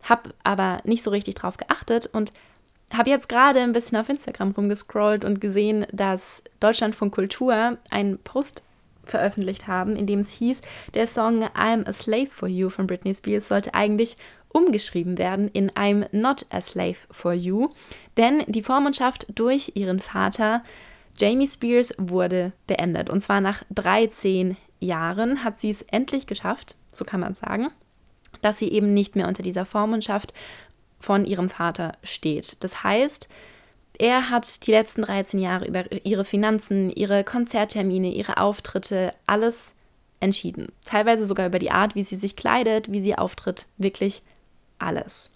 Habe 0.02 0.34
aber 0.44 0.82
nicht 0.84 1.02
so 1.02 1.10
richtig 1.10 1.36
drauf 1.36 1.56
geachtet 1.56 2.10
und 2.12 2.32
habe 2.92 3.08
jetzt 3.08 3.30
gerade 3.30 3.60
ein 3.60 3.72
bisschen 3.72 3.96
auf 3.96 4.10
Instagram 4.10 4.50
rumgescrollt 4.50 5.24
und 5.24 5.40
gesehen, 5.40 5.86
dass 5.90 6.42
Deutschlandfunk 6.60 7.14
Kultur 7.14 7.78
einen 7.90 8.18
Post 8.18 8.62
veröffentlicht 9.04 9.66
haben, 9.66 9.96
in 9.96 10.06
dem 10.06 10.20
es 10.20 10.30
hieß, 10.30 10.60
der 10.94 11.06
Song 11.06 11.44
I'm 11.44 11.86
a 11.86 11.92
Slave 11.92 12.28
for 12.28 12.48
You 12.48 12.70
von 12.70 12.86
Britney 12.86 13.14
Spears 13.14 13.48
sollte 13.48 13.74
eigentlich 13.74 14.16
umgeschrieben 14.54 15.18
werden 15.18 15.48
in 15.48 15.70
I'm 15.72 16.06
not 16.12 16.46
a 16.50 16.60
slave 16.60 16.96
for 17.10 17.34
you, 17.34 17.70
denn 18.16 18.44
die 18.46 18.62
Vormundschaft 18.62 19.26
durch 19.34 19.72
ihren 19.74 20.00
Vater 20.00 20.62
Jamie 21.18 21.46
Spears 21.46 21.94
wurde 21.98 22.52
beendet. 22.66 23.10
Und 23.10 23.20
zwar 23.20 23.40
nach 23.40 23.64
13 23.70 24.56
Jahren 24.80 25.44
hat 25.44 25.58
sie 25.58 25.70
es 25.70 25.82
endlich 25.82 26.26
geschafft, 26.26 26.76
so 26.92 27.04
kann 27.04 27.20
man 27.20 27.34
sagen, 27.34 27.68
dass 28.42 28.58
sie 28.58 28.70
eben 28.70 28.94
nicht 28.94 29.16
mehr 29.16 29.28
unter 29.28 29.42
dieser 29.42 29.66
Vormundschaft 29.66 30.32
von 31.00 31.26
ihrem 31.26 31.50
Vater 31.50 31.92
steht. 32.02 32.56
Das 32.60 32.82
heißt, 32.82 33.28
er 33.98 34.30
hat 34.30 34.66
die 34.66 34.72
letzten 34.72 35.02
13 35.02 35.38
Jahre 35.40 35.66
über 35.66 35.84
ihre 36.04 36.24
Finanzen, 36.24 36.90
ihre 36.90 37.24
Konzerttermine, 37.24 38.12
ihre 38.12 38.38
Auftritte, 38.38 39.14
alles 39.26 39.74
entschieden. 40.20 40.72
Teilweise 40.84 41.26
sogar 41.26 41.46
über 41.46 41.58
die 41.58 41.70
Art, 41.70 41.94
wie 41.94 42.02
sie 42.02 42.16
sich 42.16 42.36
kleidet, 42.36 42.90
wie 42.90 43.02
sie 43.02 43.16
auftritt, 43.16 43.66
wirklich 43.78 44.22
alles. 44.84 45.30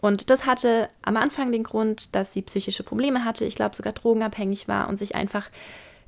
Und 0.00 0.28
das 0.28 0.44
hatte 0.44 0.90
am 1.02 1.16
Anfang 1.16 1.50
den 1.50 1.62
Grund, 1.62 2.14
dass 2.14 2.32
sie 2.32 2.42
psychische 2.42 2.82
Probleme 2.82 3.24
hatte, 3.24 3.44
ich 3.46 3.54
glaube 3.54 3.74
sogar 3.74 3.94
drogenabhängig 3.94 4.68
war 4.68 4.88
und 4.88 4.98
sich 4.98 5.14
einfach 5.14 5.48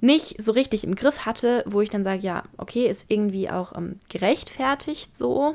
nicht 0.01 0.43
so 0.43 0.53
richtig 0.53 0.85
im 0.85 0.95
Griff 0.95 1.21
hatte, 1.21 1.63
wo 1.67 1.81
ich 1.81 1.89
dann 1.89 2.05
sage, 2.05 2.21
ja, 2.21 2.43
okay, 2.59 2.87
ist 2.87 3.07
irgendwie 3.09 3.49
auch 3.49 3.75
ähm, 3.75 3.99
gerechtfertigt 4.09 5.17
so. 5.17 5.55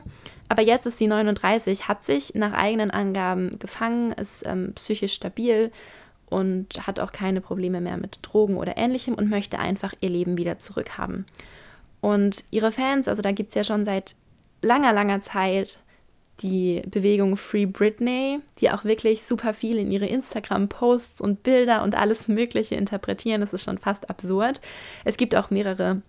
Aber 0.50 0.64
jetzt 0.64 0.86
ist 0.86 0.98
sie 0.98 1.08
39, 1.08 1.88
hat 1.88 2.04
sich 2.04 2.34
nach 2.34 2.54
eigenen 2.54 2.92
Angaben 2.92 3.60
gefangen, 3.60 4.12
ist 4.14 4.46
ähm, 4.46 4.74
psychisch 4.74 5.14
stabil 5.14 5.72
und 6.26 6.88
hat 6.88 7.00
auch 7.00 7.12
keine 7.12 7.42
Probleme 7.42 7.82
mehr 7.82 7.98
mit 7.98 8.20
Drogen 8.22 8.58
oder 8.58 8.78
ähnlichem 8.78 9.14
und 9.14 9.30
möchte 9.30 9.60
einfach 9.60 9.94
ihr 10.02 10.10
Leben 10.10 10.38
wieder 10.38 10.60
zurückhaben. 10.60 11.26
Und 12.00 12.44
ihre 12.50 12.72
Fans, 12.72 13.08
also 13.08 13.22
da 13.22 13.32
gibt 13.32 13.50
es 13.50 13.56
ja 13.56 13.64
schon 13.64 13.86
seit 13.86 14.16
langer, 14.62 14.94
langer 14.94 15.22
Zeit 15.22 15.78
die 16.42 16.82
Bewegung 16.86 17.38
Free 17.38 17.66
Britney, 17.66 18.40
die 18.60 18.72
auch 18.72 18.84
wirklich 18.84 19.26
super 19.26 19.54
viel 19.54 19.78
in 19.78 19.92
ihre 19.92 20.08
Instagram-Posts 20.08 21.22
und 21.22 21.44
Bilder 21.44 21.84
und 21.84 21.96
alles 21.96 22.28
Mögliche 22.28 22.76
interpretieren. 22.76 23.42
Das 23.42 23.54
ist 23.54 23.64
schon 23.64 23.78
fast 23.78 24.10
absurd. 24.10 24.62
Es 25.06 25.18
gibt 25.18 25.36
auch 25.36 25.50
mehrere 25.50 26.02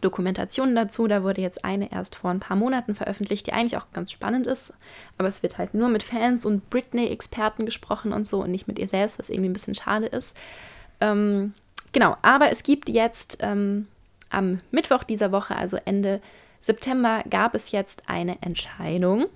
Dokumentationen 0.00 0.74
dazu. 0.74 1.06
Da 1.06 1.22
wurde 1.22 1.40
jetzt 1.40 1.64
eine 1.64 1.92
erst 1.92 2.14
vor 2.14 2.30
ein 2.30 2.40
paar 2.40 2.56
Monaten 2.56 2.94
veröffentlicht, 2.94 3.46
die 3.46 3.52
eigentlich 3.52 3.76
auch 3.76 3.86
ganz 3.92 4.12
spannend 4.12 4.46
ist. 4.46 4.72
Aber 5.18 5.28
es 5.28 5.42
wird 5.42 5.58
halt 5.58 5.74
nur 5.74 5.88
mit 5.88 6.02
Fans 6.02 6.44
und 6.44 6.68
Britney-Experten 6.70 7.66
gesprochen 7.66 8.12
und 8.12 8.26
so 8.26 8.42
und 8.42 8.50
nicht 8.50 8.68
mit 8.68 8.78
ihr 8.78 8.88
selbst, 8.88 9.18
was 9.18 9.30
irgendwie 9.30 9.50
ein 9.50 9.54
bisschen 9.54 9.74
schade 9.74 10.06
ist. 10.06 10.36
Ähm, 11.00 11.54
genau, 11.92 12.16
aber 12.22 12.50
es 12.50 12.62
gibt 12.62 12.88
jetzt 12.88 13.38
ähm, 13.40 13.88
am 14.30 14.60
Mittwoch 14.70 15.04
dieser 15.04 15.32
Woche, 15.32 15.56
also 15.56 15.78
Ende 15.84 16.20
September, 16.60 17.22
gab 17.28 17.54
es 17.54 17.72
jetzt 17.72 18.08
eine 18.08 18.40
Entscheidung. 18.42 19.26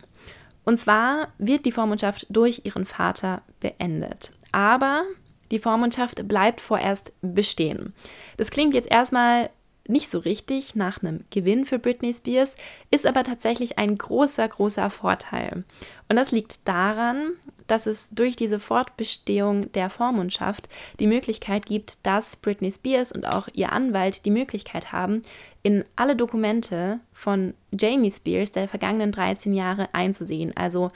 Und 0.69 0.77
zwar 0.77 1.29
wird 1.39 1.65
die 1.65 1.73
Vormundschaft 1.73 2.27
durch 2.29 2.61
ihren 2.65 2.85
Vater 2.85 3.41
beendet. 3.59 4.33
Aber 4.53 5.05
die 5.51 5.61
Vormundschaft 5.61 6.29
bleibt 6.29 6.61
vorerst 6.61 7.11
bestehen. 7.23 7.95
Das 8.37 8.51
klingt 8.51 8.75
jetzt 8.75 8.91
erstmal 8.91 9.49
nicht 9.87 10.11
so 10.11 10.19
richtig 10.19 10.75
nach 10.75 11.03
einem 11.03 11.25
Gewinn 11.31 11.65
für 11.65 11.79
Britney 11.79 12.13
Spears, 12.13 12.55
ist 12.91 13.07
aber 13.07 13.25
tatsächlich 13.25 13.79
ein 13.79 13.97
großer, 13.97 14.47
großer 14.47 14.91
Vorteil. 14.91 15.65
Und 16.11 16.17
das 16.17 16.33
liegt 16.33 16.69
daran, 16.69 17.31
dass 17.67 17.87
es 17.87 18.11
durch 18.11 18.37
diese 18.37 18.61
Fortbestehung 18.61 19.73
der 19.73 19.89
Vormundschaft 19.89 20.69
die 21.01 21.07
Möglichkeit 21.07 21.65
gibt, 21.65 22.05
dass 22.05 22.37
Britney 22.37 22.71
Spears 22.71 23.11
und 23.11 23.25
auch 23.27 23.49
ihr 23.55 23.73
Anwalt 23.73 24.27
die 24.27 24.31
Möglichkeit 24.31 24.93
haben, 24.93 25.23
in 25.63 25.85
alle 25.97 26.17
Dokumente 26.17 27.01
von 27.13 27.55
Jamie 27.73 28.11
Spears 28.11 28.53
der 28.53 28.69
vergangenen 28.69 29.13
13 29.13 29.53
Jahre 29.53 29.93
einzusehen. 29.93 30.57
Also 30.57 30.91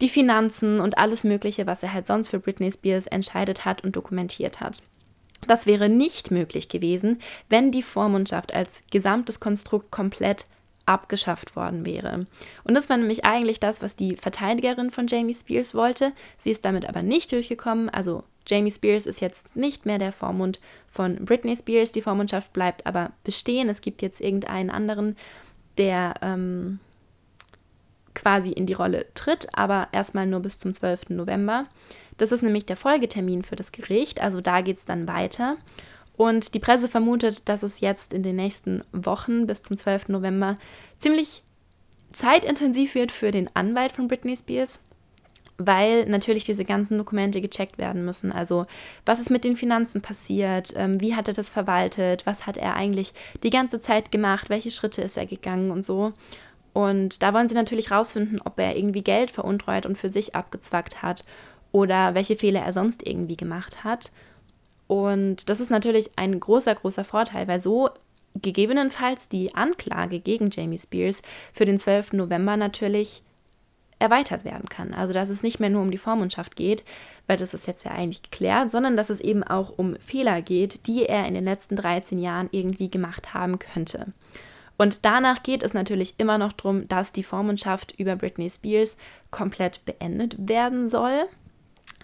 die 0.00 0.08
Finanzen 0.08 0.80
und 0.80 0.98
alles 0.98 1.24
Mögliche, 1.24 1.66
was 1.66 1.82
er 1.82 1.92
halt 1.92 2.06
sonst 2.06 2.28
für 2.28 2.40
Britney 2.40 2.70
Spears 2.70 3.06
entscheidet 3.06 3.64
hat 3.64 3.84
und 3.84 3.94
dokumentiert 3.94 4.60
hat. 4.60 4.82
Das 5.46 5.66
wäre 5.66 5.88
nicht 5.88 6.30
möglich 6.30 6.68
gewesen, 6.68 7.20
wenn 7.48 7.72
die 7.72 7.82
Vormundschaft 7.82 8.54
als 8.54 8.82
gesamtes 8.90 9.40
Konstrukt 9.40 9.90
komplett 9.90 10.46
abgeschafft 10.86 11.54
worden 11.54 11.86
wäre. 11.86 12.26
Und 12.64 12.74
das 12.74 12.88
war 12.88 12.96
nämlich 12.96 13.24
eigentlich 13.24 13.60
das, 13.60 13.82
was 13.82 13.96
die 13.96 14.16
Verteidigerin 14.16 14.90
von 14.90 15.06
Jamie 15.06 15.34
Spears 15.34 15.74
wollte. 15.74 16.12
Sie 16.38 16.50
ist 16.50 16.64
damit 16.64 16.88
aber 16.88 17.02
nicht 17.02 17.30
durchgekommen. 17.32 17.88
Also 17.88 18.24
Jamie 18.46 18.70
Spears 18.70 19.06
ist 19.06 19.20
jetzt 19.20 19.54
nicht 19.56 19.86
mehr 19.86 19.98
der 19.98 20.12
Vormund 20.12 20.60
von 20.90 21.24
Britney 21.24 21.56
Spears. 21.56 21.92
Die 21.92 22.02
Vormundschaft 22.02 22.52
bleibt 22.52 22.86
aber 22.86 23.12
bestehen. 23.24 23.68
Es 23.68 23.80
gibt 23.80 24.02
jetzt 24.02 24.20
irgendeinen 24.20 24.70
anderen, 24.70 25.16
der 25.78 26.14
ähm, 26.22 26.80
quasi 28.14 28.50
in 28.50 28.66
die 28.66 28.72
Rolle 28.72 29.06
tritt, 29.14 29.48
aber 29.52 29.88
erstmal 29.92 30.26
nur 30.26 30.40
bis 30.40 30.58
zum 30.58 30.74
12. 30.74 31.10
November. 31.10 31.66
Das 32.18 32.32
ist 32.32 32.42
nämlich 32.42 32.66
der 32.66 32.76
Folgetermin 32.76 33.42
für 33.42 33.56
das 33.56 33.72
Gericht, 33.72 34.20
also 34.20 34.40
da 34.40 34.60
geht 34.60 34.76
es 34.76 34.84
dann 34.84 35.08
weiter. 35.08 35.56
Und 36.16 36.54
die 36.54 36.58
Presse 36.58 36.88
vermutet, 36.88 37.48
dass 37.48 37.62
es 37.62 37.80
jetzt 37.80 38.12
in 38.12 38.22
den 38.22 38.36
nächsten 38.36 38.84
Wochen 38.92 39.46
bis 39.46 39.62
zum 39.62 39.76
12. 39.76 40.08
November 40.08 40.58
ziemlich 40.98 41.42
zeitintensiv 42.12 42.94
wird 42.94 43.10
für 43.10 43.30
den 43.30 43.48
Anwalt 43.56 43.92
von 43.92 44.08
Britney 44.08 44.36
Spears, 44.36 44.80
weil 45.58 46.06
natürlich 46.06 46.44
diese 46.44 46.64
ganzen 46.64 46.98
Dokumente 46.98 47.40
gecheckt 47.40 47.78
werden 47.78 48.04
müssen. 48.04 48.32
Also 48.32 48.66
was 49.06 49.18
ist 49.18 49.30
mit 49.30 49.44
den 49.44 49.56
Finanzen 49.56 50.00
passiert, 50.00 50.72
ähm, 50.76 51.00
wie 51.00 51.14
hat 51.14 51.28
er 51.28 51.34
das 51.34 51.50
verwaltet, 51.50 52.26
was 52.26 52.46
hat 52.46 52.56
er 52.56 52.74
eigentlich 52.74 53.14
die 53.42 53.50
ganze 53.50 53.80
Zeit 53.80 54.10
gemacht, 54.10 54.50
welche 54.50 54.70
Schritte 54.70 55.02
ist 55.02 55.16
er 55.16 55.26
gegangen 55.26 55.70
und 55.70 55.84
so. 55.84 56.12
Und 56.72 57.22
da 57.22 57.34
wollen 57.34 57.48
sie 57.48 57.54
natürlich 57.54 57.90
rausfinden, 57.90 58.40
ob 58.44 58.58
er 58.58 58.76
irgendwie 58.76 59.02
Geld 59.02 59.30
veruntreut 59.30 59.86
und 59.86 59.98
für 59.98 60.08
sich 60.08 60.34
abgezwackt 60.34 61.02
hat 61.02 61.24
oder 61.70 62.14
welche 62.14 62.36
Fehler 62.36 62.60
er 62.60 62.72
sonst 62.72 63.06
irgendwie 63.06 63.36
gemacht 63.36 63.84
hat. 63.84 64.10
Und 64.86 65.48
das 65.48 65.60
ist 65.60 65.70
natürlich 65.70 66.10
ein 66.16 66.38
großer, 66.38 66.74
großer 66.74 67.04
Vorteil, 67.04 67.48
weil 67.48 67.60
so 67.60 67.90
gegebenenfalls 68.40 69.28
die 69.28 69.54
Anklage 69.54 70.20
gegen 70.20 70.50
Jamie 70.50 70.78
Spears 70.78 71.22
für 71.52 71.66
den 71.66 71.78
12. 71.78 72.14
November 72.14 72.56
natürlich 72.56 73.22
erweitert 74.02 74.44
werden 74.44 74.68
kann. 74.68 74.92
Also 74.92 75.14
dass 75.14 75.30
es 75.30 75.42
nicht 75.42 75.60
mehr 75.60 75.70
nur 75.70 75.82
um 75.82 75.90
die 75.90 75.98
Vormundschaft 75.98 76.56
geht, 76.56 76.82
weil 77.26 77.36
das 77.36 77.54
ist 77.54 77.66
jetzt 77.66 77.84
ja 77.84 77.92
eigentlich 77.92 78.22
geklärt, 78.22 78.70
sondern 78.70 78.96
dass 78.96 79.10
es 79.10 79.20
eben 79.20 79.44
auch 79.44 79.78
um 79.78 79.96
Fehler 79.96 80.42
geht, 80.42 80.86
die 80.86 81.06
er 81.06 81.26
in 81.26 81.34
den 81.34 81.44
letzten 81.44 81.76
13 81.76 82.18
Jahren 82.18 82.48
irgendwie 82.50 82.90
gemacht 82.90 83.32
haben 83.32 83.58
könnte. 83.58 84.08
Und 84.76 85.04
danach 85.04 85.44
geht 85.44 85.62
es 85.62 85.74
natürlich 85.74 86.14
immer 86.18 86.38
noch 86.38 86.52
darum, 86.52 86.88
dass 86.88 87.12
die 87.12 87.22
Vormundschaft 87.22 87.94
über 87.98 88.16
Britney 88.16 88.50
Spears 88.50 88.96
komplett 89.30 89.84
beendet 89.84 90.48
werden 90.48 90.88
soll. 90.88 91.26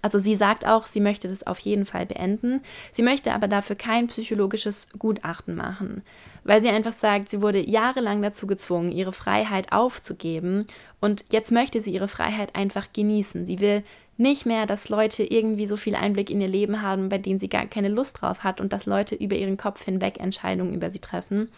Also 0.03 0.19
sie 0.19 0.37
sagt 0.37 0.67
auch, 0.67 0.87
sie 0.87 1.01
möchte 1.01 1.29
das 1.29 1.47
auf 1.47 1.59
jeden 1.59 1.87
Fall 1.87 2.07
beenden. 2.07 2.61
Sie 2.93 3.03
möchte 3.03 3.33
aber 3.33 3.49
dafür 3.49 3.77
kein 3.77 4.09
psychologisches 4.09 4.89
Gutachten 4.99 5.55
machen, 5.55 6.03
weil 6.45 6.61
sie 6.61 6.69
einfach 6.69 6.93
sagt, 6.93 7.31
sie 7.31 7.43
wurde 7.43 7.67
jahrelang 7.67 8.23
dazu 8.23 8.47
gezwungen, 8.47 8.93
ihre 8.93 9.13
Freiheit 9.13 9.73
aufzugeben 9.73 10.67
und 11.01 11.25
jetzt 11.31 11.53
möchte 11.53 11.81
sie 11.83 11.93
ihre 11.93 12.09
Freiheit 12.09 12.55
einfach 12.55 12.89
genießen. 12.93 13.47
Sie 13.47 13.61
will 13.61 13.85
nicht 14.17 14.47
mehr, 14.47 14.67
dass 14.67 14.89
Leute 14.89 15.23
irgendwie 15.23 15.67
so 15.67 15.77
viel 15.77 15.95
Einblick 15.95 16.29
in 16.29 16.41
ihr 16.41 16.49
Leben 16.49 16.83
haben, 16.83 17.09
bei 17.09 17.19
denen 17.19 17.39
sie 17.39 17.49
gar 17.49 17.67
keine 17.67 17.89
Lust 17.89 18.21
drauf 18.21 18.43
hat 18.43 18.61
und 18.61 18.73
dass 18.73 18.85
Leute 18.85 19.15
über 19.15 19.37
ihren 19.37 19.57
Kopf 19.57 19.85
hinweg 19.85 20.19
Entscheidungen 20.19 20.75
über 20.75 20.91
sie 20.91 20.99
treffen. 20.99 21.49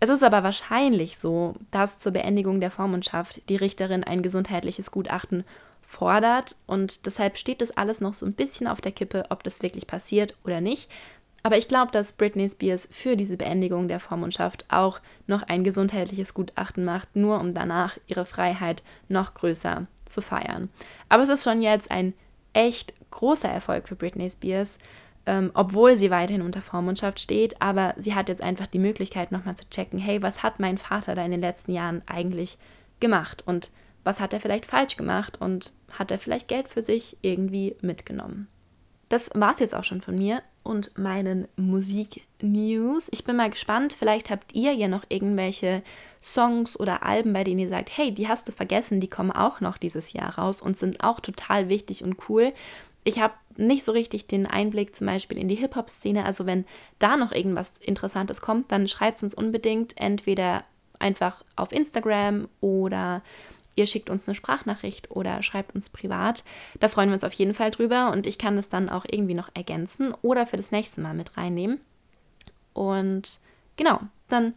Es 0.00 0.08
ist 0.08 0.24
aber 0.24 0.42
wahrscheinlich 0.42 1.16
so, 1.16 1.54
dass 1.70 1.98
zur 1.98 2.10
Beendigung 2.10 2.60
der 2.60 2.72
Vormundschaft 2.72 3.48
die 3.48 3.54
Richterin 3.54 4.02
ein 4.02 4.22
gesundheitliches 4.22 4.90
Gutachten 4.90 5.44
fordert 5.92 6.56
und 6.66 7.04
deshalb 7.06 7.36
steht 7.36 7.60
das 7.60 7.70
alles 7.70 8.00
noch 8.00 8.14
so 8.14 8.24
ein 8.24 8.32
bisschen 8.32 8.66
auf 8.66 8.80
der 8.80 8.92
Kippe, 8.92 9.24
ob 9.28 9.44
das 9.44 9.62
wirklich 9.62 9.86
passiert 9.86 10.34
oder 10.42 10.60
nicht. 10.60 10.90
Aber 11.42 11.58
ich 11.58 11.68
glaube, 11.68 11.92
dass 11.92 12.12
Britney 12.12 12.48
Spears 12.48 12.88
für 12.90 13.16
diese 13.16 13.36
Beendigung 13.36 13.88
der 13.88 14.00
Vormundschaft 14.00 14.64
auch 14.68 15.00
noch 15.26 15.42
ein 15.42 15.64
gesundheitliches 15.64 16.34
Gutachten 16.34 16.84
macht, 16.84 17.14
nur 17.14 17.40
um 17.40 17.52
danach 17.52 17.98
ihre 18.06 18.24
Freiheit 18.24 18.82
noch 19.08 19.34
größer 19.34 19.86
zu 20.06 20.22
feiern. 20.22 20.70
Aber 21.08 21.24
es 21.24 21.28
ist 21.28 21.44
schon 21.44 21.62
jetzt 21.62 21.90
ein 21.90 22.14
echt 22.52 22.94
großer 23.10 23.48
Erfolg 23.48 23.88
für 23.88 23.96
Britney 23.96 24.30
Spears, 24.30 24.78
ähm, 25.26 25.50
obwohl 25.54 25.96
sie 25.96 26.10
weiterhin 26.10 26.42
unter 26.42 26.62
Vormundschaft 26.62 27.20
steht. 27.20 27.60
Aber 27.60 27.94
sie 27.98 28.14
hat 28.14 28.28
jetzt 28.28 28.42
einfach 28.42 28.66
die 28.66 28.78
Möglichkeit, 28.78 29.30
nochmal 29.30 29.56
zu 29.56 29.68
checken, 29.68 29.98
hey, 29.98 30.22
was 30.22 30.42
hat 30.42 30.58
mein 30.58 30.78
Vater 30.78 31.14
da 31.14 31.24
in 31.24 31.32
den 31.32 31.40
letzten 31.40 31.72
Jahren 31.72 32.02
eigentlich 32.06 32.56
gemacht 33.00 33.42
und 33.46 33.70
was 34.04 34.20
hat 34.20 34.32
er 34.32 34.40
vielleicht 34.40 34.66
falsch 34.66 34.96
gemacht 34.96 35.40
und 35.40 35.72
hat 35.90 36.10
er 36.10 36.18
vielleicht 36.18 36.48
Geld 36.48 36.68
für 36.68 36.82
sich 36.82 37.16
irgendwie 37.22 37.76
mitgenommen. 37.80 38.48
Das 39.08 39.30
war 39.34 39.52
es 39.52 39.58
jetzt 39.58 39.74
auch 39.74 39.84
schon 39.84 40.00
von 40.00 40.16
mir 40.16 40.42
und 40.62 40.96
meinen 40.96 41.46
Musik-News. 41.56 43.08
Ich 43.12 43.24
bin 43.24 43.36
mal 43.36 43.50
gespannt, 43.50 43.92
vielleicht 43.92 44.30
habt 44.30 44.54
ihr 44.54 44.72
ja 44.72 44.88
noch 44.88 45.04
irgendwelche 45.08 45.82
Songs 46.22 46.78
oder 46.78 47.02
Alben, 47.02 47.32
bei 47.32 47.44
denen 47.44 47.60
ihr 47.60 47.68
sagt, 47.68 47.96
hey, 47.96 48.12
die 48.12 48.28
hast 48.28 48.48
du 48.48 48.52
vergessen, 48.52 49.00
die 49.00 49.08
kommen 49.08 49.32
auch 49.32 49.60
noch 49.60 49.76
dieses 49.76 50.12
Jahr 50.12 50.38
raus 50.38 50.62
und 50.62 50.78
sind 50.78 51.02
auch 51.02 51.20
total 51.20 51.68
wichtig 51.68 52.04
und 52.04 52.28
cool. 52.28 52.52
Ich 53.04 53.18
habe 53.18 53.34
nicht 53.56 53.84
so 53.84 53.92
richtig 53.92 54.28
den 54.28 54.46
Einblick 54.46 54.94
zum 54.96 55.08
Beispiel 55.08 55.36
in 55.36 55.48
die 55.48 55.56
Hip-Hop-Szene. 55.56 56.24
Also 56.24 56.46
wenn 56.46 56.64
da 56.98 57.16
noch 57.16 57.32
irgendwas 57.32 57.74
Interessantes 57.80 58.40
kommt, 58.40 58.70
dann 58.70 58.88
schreibt 58.88 59.18
es 59.18 59.24
uns 59.24 59.34
unbedingt 59.34 59.96
entweder 59.98 60.64
einfach 60.98 61.44
auf 61.56 61.72
Instagram 61.72 62.48
oder 62.60 63.22
ihr 63.74 63.86
schickt 63.86 64.10
uns 64.10 64.28
eine 64.28 64.34
Sprachnachricht 64.34 65.10
oder 65.10 65.42
schreibt 65.42 65.74
uns 65.74 65.88
privat. 65.88 66.44
Da 66.80 66.88
freuen 66.88 67.08
wir 67.10 67.14
uns 67.14 67.24
auf 67.24 67.32
jeden 67.32 67.54
Fall 67.54 67.70
drüber 67.70 68.10
und 68.12 68.26
ich 68.26 68.38
kann 68.38 68.56
das 68.56 68.68
dann 68.68 68.88
auch 68.88 69.04
irgendwie 69.08 69.34
noch 69.34 69.50
ergänzen 69.54 70.14
oder 70.22 70.46
für 70.46 70.56
das 70.56 70.70
nächste 70.70 71.00
Mal 71.00 71.14
mit 71.14 71.36
reinnehmen. 71.36 71.80
Und 72.72 73.40
genau, 73.76 74.00
dann 74.28 74.54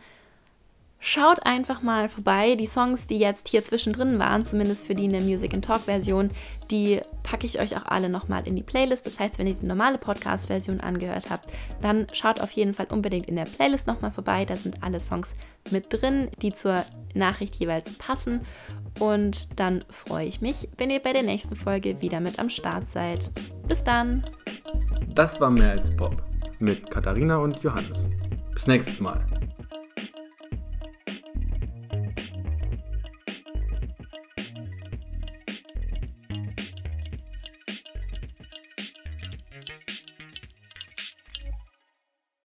Schaut 1.08 1.46
einfach 1.46 1.84
mal 1.84 2.10
vorbei. 2.10 2.56
Die 2.56 2.66
Songs, 2.66 3.06
die 3.06 3.20
jetzt 3.20 3.48
hier 3.48 3.64
zwischendrin 3.64 4.18
waren, 4.18 4.44
zumindest 4.44 4.88
für 4.88 4.96
die 4.96 5.06
in 5.06 5.12
der 5.12 5.22
Music 5.22 5.54
and 5.54 5.64
Talk 5.64 5.82
Version, 5.82 6.32
die 6.72 7.00
packe 7.22 7.46
ich 7.46 7.60
euch 7.60 7.78
auch 7.78 7.86
alle 7.86 8.10
nochmal 8.10 8.48
in 8.48 8.56
die 8.56 8.64
Playlist. 8.64 9.06
Das 9.06 9.20
heißt, 9.20 9.38
wenn 9.38 9.46
ihr 9.46 9.54
die 9.54 9.68
normale 9.68 10.00
Podcast-Version 10.00 10.80
angehört 10.80 11.30
habt, 11.30 11.48
dann 11.80 12.08
schaut 12.12 12.42
auf 12.42 12.50
jeden 12.50 12.74
Fall 12.74 12.88
unbedingt 12.90 13.28
in 13.28 13.36
der 13.36 13.44
Playlist 13.44 13.86
nochmal 13.86 14.10
vorbei. 14.10 14.46
Da 14.46 14.56
sind 14.56 14.82
alle 14.82 15.00
Songs 15.00 15.36
mit 15.70 15.94
drin, 15.94 16.30
die 16.42 16.54
zur 16.54 16.84
Nachricht 17.14 17.54
jeweils 17.58 18.00
passen. 18.00 18.42
Und 19.00 19.60
dann 19.60 19.86
freue 19.90 20.26
ich 20.26 20.42
mich, 20.42 20.70
wenn 20.78 20.90
ihr 20.90 21.02
bei 21.02 21.14
der 21.14 21.22
nächsten 21.22 21.56
Folge 21.56 22.02
wieder 22.02 22.20
mit 22.20 22.40
am 22.40 22.50
Start 22.50 22.88
seid. 22.88 23.30
Bis 23.68 23.84
dann! 23.84 24.26
Das 25.14 25.40
war 25.40 25.52
mehr 25.52 25.70
als 25.70 25.96
Pop 25.96 26.24
mit 26.58 26.90
Katharina 26.90 27.38
und 27.38 27.62
Johannes. 27.62 28.10
Bis 28.56 28.66
nächstes 28.66 29.00
Mal. 29.00 29.24